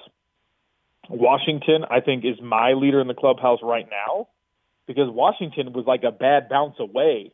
Washington, 1.10 1.84
I 1.90 2.00
think, 2.00 2.24
is 2.24 2.40
my 2.40 2.72
leader 2.72 3.00
in 3.00 3.08
the 3.08 3.14
clubhouse 3.14 3.58
right 3.62 3.86
now 3.90 4.28
because 4.86 5.10
Washington 5.10 5.72
was 5.72 5.84
like 5.86 6.04
a 6.04 6.12
bad 6.12 6.48
bounce 6.48 6.76
away 6.78 7.32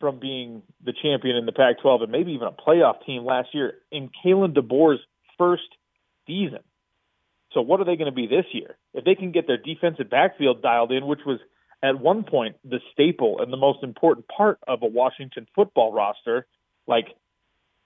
from 0.00 0.18
being 0.18 0.62
the 0.84 0.92
champion 0.92 1.36
in 1.36 1.46
the 1.46 1.52
Pac 1.52 1.80
12 1.80 2.02
and 2.02 2.12
maybe 2.12 2.32
even 2.32 2.48
a 2.48 2.52
playoff 2.52 3.04
team 3.06 3.24
last 3.24 3.50
year 3.54 3.74
in 3.90 4.10
Kalen 4.24 4.56
DeBoer's 4.56 5.00
first 5.38 5.62
season. 6.26 6.58
So, 7.52 7.60
what 7.60 7.80
are 7.80 7.84
they 7.84 7.96
going 7.96 8.10
to 8.10 8.12
be 8.12 8.26
this 8.26 8.46
year? 8.52 8.76
If 8.94 9.04
they 9.04 9.14
can 9.14 9.30
get 9.30 9.46
their 9.46 9.58
defensive 9.58 10.10
backfield 10.10 10.62
dialed 10.62 10.90
in, 10.90 11.06
which 11.06 11.20
was 11.24 11.38
at 11.82 12.00
one 12.00 12.24
point 12.24 12.56
the 12.64 12.80
staple 12.92 13.40
and 13.40 13.52
the 13.52 13.56
most 13.56 13.82
important 13.82 14.26
part 14.28 14.58
of 14.68 14.82
a 14.82 14.86
Washington 14.86 15.46
football 15.54 15.92
roster, 15.92 16.46
like 16.86 17.06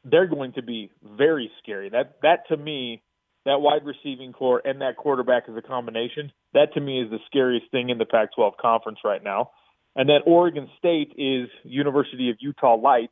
they're 0.05 0.27
going 0.27 0.53
to 0.53 0.63
be 0.63 0.91
very 1.03 1.51
scary. 1.63 1.89
That 1.89 2.19
that 2.23 2.49
to 2.49 2.57
me, 2.57 3.03
that 3.45 3.61
wide 3.61 3.85
receiving 3.85 4.33
corps 4.33 4.63
and 4.65 4.81
that 4.81 4.97
quarterback 4.97 5.45
as 5.49 5.57
a 5.57 5.63
combination, 5.63 6.31
that 6.53 6.75
to 6.75 6.81
me 6.81 7.01
is 7.01 7.11
the 7.11 7.19
scariest 7.27 7.71
thing 7.71 7.91
in 7.91 7.99
the 7.99 8.05
Pac-12 8.05 8.57
conference 8.61 8.99
right 9.05 9.23
now. 9.23 9.51
And 9.95 10.09
then 10.09 10.21
Oregon 10.27 10.69
State 10.79 11.15
is 11.17 11.49
University 11.65 12.29
of 12.29 12.37
Utah 12.41 12.77
light, 12.77 13.11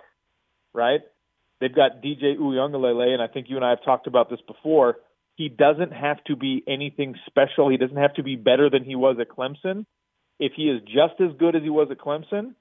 right? 0.75 1.01
They've 1.61 1.75
got 1.75 2.03
DJ 2.03 2.37
Uiagalelei, 2.37 3.15
and 3.15 3.23
I 3.23 3.27
think 3.27 3.49
you 3.49 3.57
and 3.57 3.65
I 3.65 3.71
have 3.71 3.83
talked 3.85 4.07
about 4.07 4.29
this 4.29 4.41
before. 4.47 4.97
He 5.37 5.49
doesn't 5.49 5.93
have 5.93 6.23
to 6.25 6.37
be 6.37 6.63
anything 6.69 7.15
special. 7.27 7.71
He 7.71 7.79
doesn't 7.79 7.97
have 7.97 8.15
to 8.15 8.23
be 8.23 8.37
better 8.37 8.69
than 8.69 8.85
he 8.85 8.97
was 8.97 9.17
at 9.19 9.29
Clemson 9.29 9.87
if 10.39 10.53
he 10.57 10.65
is 10.65 10.83
just 10.83 11.21
as 11.21 11.37
good 11.39 11.57
as 11.57 11.63
he 11.63 11.71
was 11.71 11.89
at 11.91 11.99
Clemson 11.99 12.55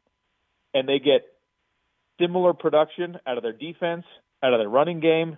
and 0.74 0.88
they 0.88 1.00
get 1.00 1.26
similar 2.20 2.54
production 2.54 3.18
out 3.26 3.38
of 3.38 3.44
their 3.44 3.54
defense, 3.54 4.06
out 4.44 4.54
of 4.54 4.60
their 4.60 4.70
running 4.70 5.00
game, 5.00 5.38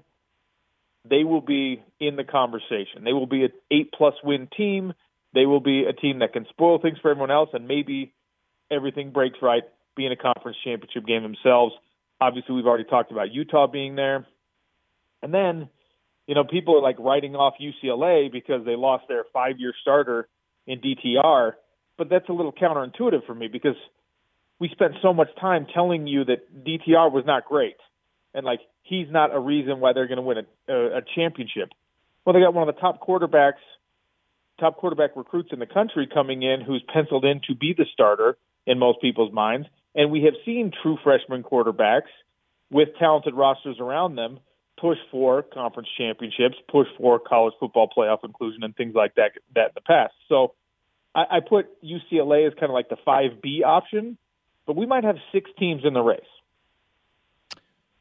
they 1.08 1.24
will 1.24 1.42
be 1.42 1.84
in 2.00 2.16
the 2.16 2.24
conversation. 2.24 3.04
They 3.04 3.14
will 3.14 3.28
be 3.28 3.44
an 3.44 3.52
eight 3.72 3.92
plus 3.96 4.16
win 4.24 4.48
team. 4.56 4.94
They 5.34 5.46
will 5.46 5.60
be 5.60 5.86
a 5.86 5.94
team 5.94 6.20
that 6.20 6.34
can 6.34 6.46
spoil 6.50 6.80
things 6.80 6.98
for 7.02 7.12
everyone 7.12 7.32
else 7.32 7.50
and 7.54 7.68
maybe 7.68 8.14
everything 8.72 9.12
breaks 9.12 9.38
right, 9.42 9.64
being 9.96 10.12
a 10.12 10.16
conference 10.16 10.58
championship 10.64 11.06
game 11.06 11.24
themselves. 11.24 11.74
Obviously, 12.20 12.56
we've 12.56 12.66
already 12.66 12.86
talked 12.86 13.12
about 13.12 13.32
Utah 13.32 13.68
being 13.68 13.96
there. 13.96 14.26
And 15.22 15.34
then, 15.34 15.70
you 16.28 16.36
know, 16.36 16.44
people 16.44 16.78
are 16.78 16.82
like 16.82 16.98
writing 17.00 17.36
off 17.36 17.56
UCLA 17.62 18.32
because 18.32 18.66
they 18.66 18.76
lost 18.76 19.06
their 19.08 19.26
five 19.32 19.60
year 19.60 19.74
starter 19.82 20.28
in 20.66 20.80
DTR 20.80 21.54
but 21.98 22.10
that's 22.10 22.28
a 22.30 22.34
little 22.34 22.54
counterintuitive 22.54 23.26
for 23.26 23.36
me 23.36 23.48
because 23.48 23.76
we 24.60 24.70
spent 24.70 24.94
so 25.02 25.14
much 25.14 25.30
time 25.40 25.68
telling 25.74 26.08
you 26.08 26.24
that 26.26 26.66
DTR 26.66 27.12
was 27.12 27.24
not 27.26 27.46
great, 27.46 27.78
and 28.34 28.46
like 28.46 28.62
he's 28.84 29.08
not 29.10 29.36
a 29.36 29.40
reason 29.40 29.80
why 29.80 29.94
they're 29.94 30.08
going 30.08 30.18
to 30.18 30.22
win 30.22 30.38
a, 30.38 30.74
a, 30.74 30.98
a 30.98 31.02
championship. 31.16 31.70
Well, 32.24 32.34
they 32.34 32.40
got 32.40 32.54
one 32.54 32.68
of 32.68 32.74
the 32.74 32.80
top 32.80 33.06
quarterbacks, 33.06 33.62
top 34.60 34.78
quarterback 34.78 35.12
recruits 35.16 35.50
in 35.52 35.60
the 35.60 35.66
country 35.66 36.08
coming 36.12 36.44
in, 36.44 36.62
who's 36.62 36.84
penciled 36.92 37.26
in 37.26 37.42
to 37.48 37.56
be 37.56 37.74
the 37.78 37.86
starter 37.94 38.38
in 38.66 38.80
most 38.80 39.02
people's 39.02 39.34
minds, 39.34 39.68
and 39.94 40.12
we 40.12 40.24
have 40.24 40.34
seen 40.46 40.72
true 40.82 40.98
freshman 41.04 41.44
quarterbacks 41.44 42.12
with 42.72 42.90
talented 42.98 43.36
rosters 43.36 43.78
around 43.80 44.16
them 44.16 44.40
push 44.80 44.98
for 45.12 45.42
conference 45.42 45.90
championships, 45.98 46.56
push 46.70 46.88
for 46.98 47.20
college 47.20 47.54
football 47.60 47.90
playoff 47.96 48.24
inclusion, 48.24 48.64
and 48.64 48.76
things 48.76 48.94
like 48.94 49.16
that 49.16 49.32
that 49.56 49.68
in 49.68 49.72
the 49.76 49.82
past. 49.82 50.14
So 50.28 50.54
I, 51.16 51.38
I 51.38 51.40
put 51.40 51.68
UCLA 51.82 52.46
as 52.46 52.54
kind 52.54 52.70
of 52.70 52.74
like 52.74 52.90
the 52.90 52.98
five 53.04 53.42
B 53.42 53.64
option, 53.64 54.18
but 54.68 54.76
we 54.76 54.86
might 54.86 55.04
have 55.04 55.16
six 55.32 55.50
teams 55.58 55.84
in 55.86 55.94
the 55.94 56.02
race. 56.02 56.20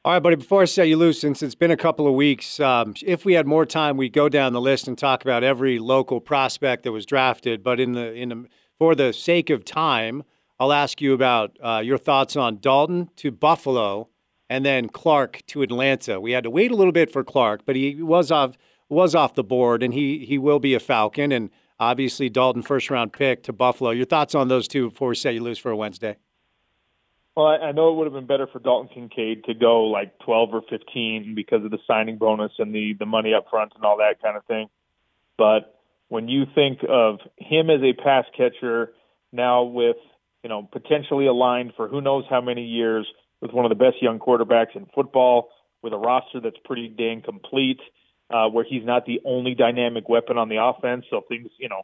All 0.05 0.13
right, 0.13 0.23
buddy. 0.23 0.37
Before 0.37 0.61
I 0.61 0.67
set 0.67 0.89
you 0.89 0.99
loose, 0.99 1.21
since 1.21 1.43
it's 1.43 1.55
been 1.55 1.71
a 1.71 1.79
couple 1.79 2.07
of 2.07 2.13
weeks, 2.13 2.61
um, 2.61 2.93
if 3.03 3.25
we 3.25 3.33
had 3.33 3.47
more 3.47 3.65
time, 3.65 3.97
we'd 3.97 4.13
go 4.13 4.29
down 4.29 4.53
the 4.53 4.61
list 4.61 4.87
and 4.87 4.99
talk 4.99 5.23
about 5.23 5.43
every 5.43 5.79
local 5.79 6.21
prospect 6.21 6.83
that 6.83 6.93
was 6.93 7.07
drafted. 7.07 7.63
But 7.63 7.81
in 7.81 7.93
the 7.93 8.13
in 8.13 8.29
the 8.29 8.47
for 8.79 8.95
the 8.95 9.15
sake 9.15 9.49
of 9.49 9.65
time, 9.65 10.23
I'll 10.61 10.75
ask 10.75 11.01
you 11.01 11.15
about 11.15 11.57
uh, 11.63 11.81
your 11.83 11.97
thoughts 11.97 12.37
on 12.37 12.59
Dalton 12.61 13.09
to 13.17 13.31
Buffalo 13.31 14.09
and 14.51 14.65
then 14.65 14.89
Clark 14.89 15.43
to 15.47 15.63
Atlanta. 15.63 16.21
We 16.21 16.33
had 16.33 16.45
to 16.45 16.51
wait 16.51 16.71
a 16.71 16.77
little 16.77 16.93
bit 16.93 17.11
for 17.11 17.25
Clark, 17.25 17.63
but 17.65 17.75
he 17.75 18.03
was 18.03 18.31
off 18.31 18.59
was 18.91 19.15
off 19.15 19.35
the 19.35 19.43
board, 19.43 19.83
and 19.83 19.95
he 19.95 20.27
he 20.27 20.37
will 20.37 20.59
be 20.59 20.75
a 20.75 20.81
Falcon. 20.81 21.33
And 21.33 21.49
Obviously, 21.85 22.31
Dalton, 22.31 22.63
first 22.63 22.89
round 22.89 23.13
pick 23.13 23.43
to 23.43 23.53
Buffalo. 23.53 23.91
Your 23.91 24.07
thoughts 24.07 24.35
on 24.35 24.49
those 24.49 24.67
two 24.67 24.89
before 24.89 25.09
we 25.09 25.15
say 25.17 25.35
you 25.35 25.43
lose 25.43 25.59
for 25.59 25.71
a 25.71 25.77
Wednesday? 25.77 26.17
Well, 27.37 27.47
I 27.47 27.73
know 27.73 27.91
it 27.91 27.97
would 27.97 28.05
have 28.07 28.15
been 28.15 28.27
better 28.27 28.47
for 28.47 28.59
Dalton 28.59 28.89
Kincaid 28.89 29.45
to 29.45 29.55
go 29.55 29.85
like 29.85 30.19
12 30.21 30.55
or 30.55 30.63
15 30.71 31.35
because 31.35 31.63
of 31.63 31.71
the 31.71 31.79
signing 31.87 32.17
bonus 32.17 32.53
and 32.59 32.75
the 32.75 32.95
the 32.99 33.05
money 33.05 33.35
up 33.35 33.51
front 33.51 33.73
and 33.75 33.85
all 33.85 33.99
that 33.99 34.23
kind 34.23 34.35
of 34.35 34.47
thing. 34.47 34.69
But 35.37 35.79
when 36.09 36.29
you 36.29 36.45
think 36.55 36.79
of 36.89 37.19
him 37.37 37.69
as 37.69 37.83
a 37.83 37.93
pass 37.93 38.25
catcher 38.35 38.93
now 39.31 39.65
with, 39.65 39.97
you 40.43 40.49
know, 40.49 40.67
potentially 40.73 41.27
aligned 41.27 41.73
for 41.77 41.89
who 41.89 42.01
knows 42.01 42.25
how 42.31 42.41
many 42.41 42.65
years 42.65 43.07
with 43.43 43.53
one 43.53 43.67
of 43.67 43.69
the 43.69 43.85
best 43.85 44.01
young 44.01 44.19
quarterbacks 44.19 44.75
in 44.75 44.87
football, 44.95 45.51
with 45.83 45.93
a 45.93 45.99
roster 45.99 46.41
that's 46.41 46.57
pretty 46.65 46.89
dang 46.89 47.21
complete, 47.21 47.81
uh, 48.35 48.49
where 48.49 48.65
he's 48.65 48.85
not 48.85 49.07
the 49.07 49.21
only 49.25 49.55
dynamic 49.55 50.09
weapon 50.09 50.39
on 50.39 50.49
the 50.49 50.57
offense. 50.61 51.05
So 51.09 51.21
things, 51.29 51.51
you 51.57 51.69
know, 51.69 51.83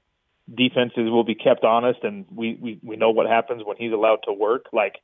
defenses 0.53 1.09
will 1.09 1.23
be 1.23 1.37
kept 1.37 1.63
honest, 1.63 2.01
and 2.03 2.27
we 2.35 2.59
we 2.61 2.81
we 2.83 2.97
know 2.97 3.11
what 3.11 3.29
happens 3.29 3.63
when 3.65 3.77
he's 3.77 3.93
allowed 3.93 4.19
to 4.25 4.33
work. 4.33 4.67
Like 4.73 4.97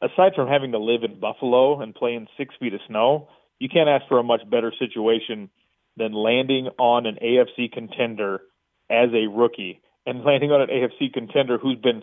aside 0.00 0.32
from 0.34 0.48
having 0.48 0.72
to 0.72 0.78
live 0.78 1.02
in 1.04 1.20
Buffalo 1.20 1.82
and 1.82 1.94
play 1.94 2.14
in 2.14 2.26
six 2.38 2.54
feet 2.58 2.72
of 2.72 2.80
snow, 2.88 3.28
you 3.58 3.68
can't 3.68 3.90
ask 3.90 4.08
for 4.08 4.18
a 4.18 4.22
much 4.22 4.48
better 4.48 4.72
situation 4.78 5.50
than 5.98 6.14
landing 6.14 6.68
on 6.78 7.04
an 7.04 7.18
AFC 7.22 7.70
contender 7.70 8.40
as 8.88 9.10
a 9.12 9.26
rookie 9.28 9.82
and 10.06 10.24
landing 10.24 10.52
on 10.52 10.62
an 10.62 10.68
AFC 10.68 11.12
contender 11.12 11.58
who's 11.58 11.78
been 11.78 12.02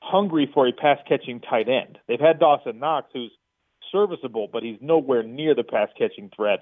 hungry 0.00 0.50
for 0.54 0.66
a 0.66 0.72
pass 0.72 1.00
catching 1.06 1.40
tight 1.40 1.68
end. 1.68 1.98
They've 2.08 2.18
had 2.18 2.38
Dawson 2.38 2.78
Knox, 2.78 3.10
who's 3.12 3.32
serviceable, 3.92 4.48
but 4.50 4.62
he's 4.62 4.78
nowhere 4.80 5.22
near 5.22 5.54
the 5.54 5.64
pass 5.64 5.90
catching 5.98 6.30
threat 6.34 6.60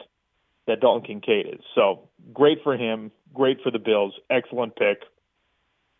that 0.66 0.80
Dalton 0.80 1.04
Kincaid 1.06 1.46
is. 1.46 1.60
So 1.74 2.08
great 2.32 2.58
for 2.62 2.76
him, 2.76 3.10
great 3.34 3.58
for 3.62 3.70
the 3.70 3.78
Bills, 3.78 4.14
excellent 4.30 4.76
pick. 4.76 5.02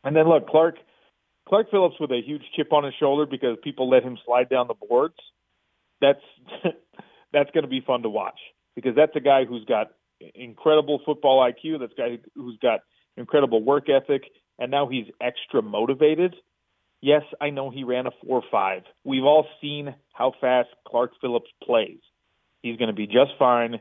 And 0.04 0.14
then 0.16 0.28
look, 0.28 0.48
Clark 0.48 0.76
Clark 1.48 1.70
Phillips 1.70 1.96
with 2.00 2.10
a 2.10 2.20
huge 2.24 2.42
chip 2.56 2.72
on 2.72 2.84
his 2.84 2.94
shoulder 2.98 3.26
because 3.26 3.56
people 3.62 3.88
let 3.88 4.02
him 4.02 4.18
slide 4.24 4.48
down 4.48 4.68
the 4.68 4.74
boards. 4.74 5.16
That's 6.00 6.22
that's 7.32 7.50
going 7.50 7.64
to 7.64 7.70
be 7.70 7.80
fun 7.80 8.02
to 8.02 8.08
watch 8.08 8.38
because 8.74 8.94
that's 8.94 9.14
a 9.16 9.20
guy 9.20 9.44
who's 9.44 9.64
got 9.64 9.92
incredible 10.34 11.00
football 11.04 11.40
IQ. 11.40 11.80
That's 11.80 11.92
a 11.92 11.96
guy 11.96 12.18
who's 12.34 12.58
got 12.60 12.80
incredible 13.16 13.62
work 13.62 13.88
ethic, 13.88 14.24
and 14.58 14.70
now 14.70 14.88
he's 14.88 15.06
extra 15.20 15.62
motivated. 15.62 16.34
Yes, 17.00 17.22
I 17.40 17.50
know 17.50 17.70
he 17.70 17.82
ran 17.82 18.06
a 18.06 18.12
four 18.24 18.42
five. 18.50 18.82
We've 19.04 19.24
all 19.24 19.46
seen 19.60 19.94
how 20.12 20.32
fast 20.40 20.68
Clark 20.86 21.12
Phillips 21.20 21.50
plays. 21.62 21.98
He's 22.62 22.76
going 22.76 22.88
to 22.90 22.94
be 22.94 23.06
just 23.06 23.32
fine. 23.38 23.80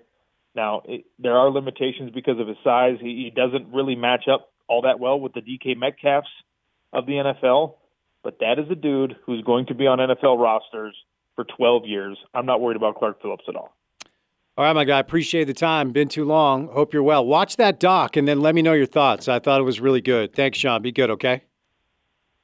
Now, 0.55 0.81
it, 0.85 1.05
there 1.19 1.37
are 1.37 1.49
limitations 1.49 2.11
because 2.13 2.39
of 2.39 2.47
his 2.47 2.57
size. 2.63 2.97
He, 2.99 3.23
he 3.23 3.31
doesn't 3.33 3.73
really 3.73 3.95
match 3.95 4.25
up 4.31 4.51
all 4.67 4.83
that 4.83 4.99
well 4.99 5.19
with 5.19 5.33
the 5.33 5.41
DK 5.41 5.77
Metcalfs 5.77 6.27
of 6.93 7.05
the 7.05 7.13
NFL, 7.13 7.75
but 8.23 8.39
that 8.39 8.59
is 8.59 8.69
a 8.69 8.75
dude 8.75 9.15
who's 9.25 9.43
going 9.43 9.67
to 9.67 9.73
be 9.73 9.87
on 9.87 9.99
NFL 9.99 10.39
rosters 10.39 10.95
for 11.35 11.45
12 11.57 11.85
years. 11.85 12.17
I'm 12.33 12.45
not 12.45 12.61
worried 12.61 12.77
about 12.77 12.95
Clark 12.95 13.21
Phillips 13.21 13.45
at 13.47 13.55
all. 13.55 13.73
All 14.57 14.65
right, 14.65 14.73
my 14.73 14.83
guy. 14.83 14.99
Appreciate 14.99 15.45
the 15.45 15.53
time. 15.53 15.91
Been 15.91 16.09
too 16.09 16.25
long. 16.25 16.67
Hope 16.67 16.93
you're 16.93 17.03
well. 17.03 17.25
Watch 17.25 17.55
that 17.55 17.79
doc 17.79 18.17
and 18.17 18.27
then 18.27 18.41
let 18.41 18.53
me 18.53 18.61
know 18.61 18.73
your 18.73 18.85
thoughts. 18.85 19.29
I 19.29 19.39
thought 19.39 19.61
it 19.61 19.63
was 19.63 19.79
really 19.79 20.01
good. 20.01 20.33
Thanks, 20.35 20.57
Sean. 20.57 20.81
Be 20.81 20.91
good, 20.91 21.09
okay? 21.11 21.43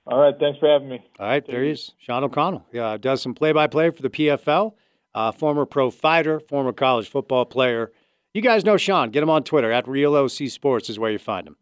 All 0.06 0.18
right. 0.18 0.34
Thanks 0.40 0.58
for 0.58 0.70
having 0.70 0.88
me. 0.88 1.06
All 1.20 1.28
right. 1.28 1.46
Take 1.46 1.52
there 1.54 1.64
he 1.64 1.72
is. 1.72 1.92
Sean 2.00 2.24
O'Connell. 2.24 2.66
Yeah, 2.72 2.96
does 2.96 3.22
some 3.22 3.36
play 3.36 3.52
by 3.52 3.68
play 3.68 3.90
for 3.90 4.02
the 4.02 4.10
PFL. 4.10 4.74
Uh, 5.18 5.32
former 5.32 5.66
pro 5.66 5.90
fighter, 5.90 6.40
former 6.40 6.72
college 6.72 7.10
football 7.10 7.44
player. 7.44 7.92
You 8.36 8.42
guys 8.44 8.64
know 8.64 8.78
Sean. 8.78 9.10
Get 9.10 9.24
him 9.24 9.32
on 9.32 9.44
Twitter 9.44 9.72
at 9.72 9.88
RealOC 9.88 10.52
Sports 10.52 10.92
is 10.92 11.00
where 11.00 11.10
you 11.10 11.18
find 11.18 11.48
him. 11.48 11.56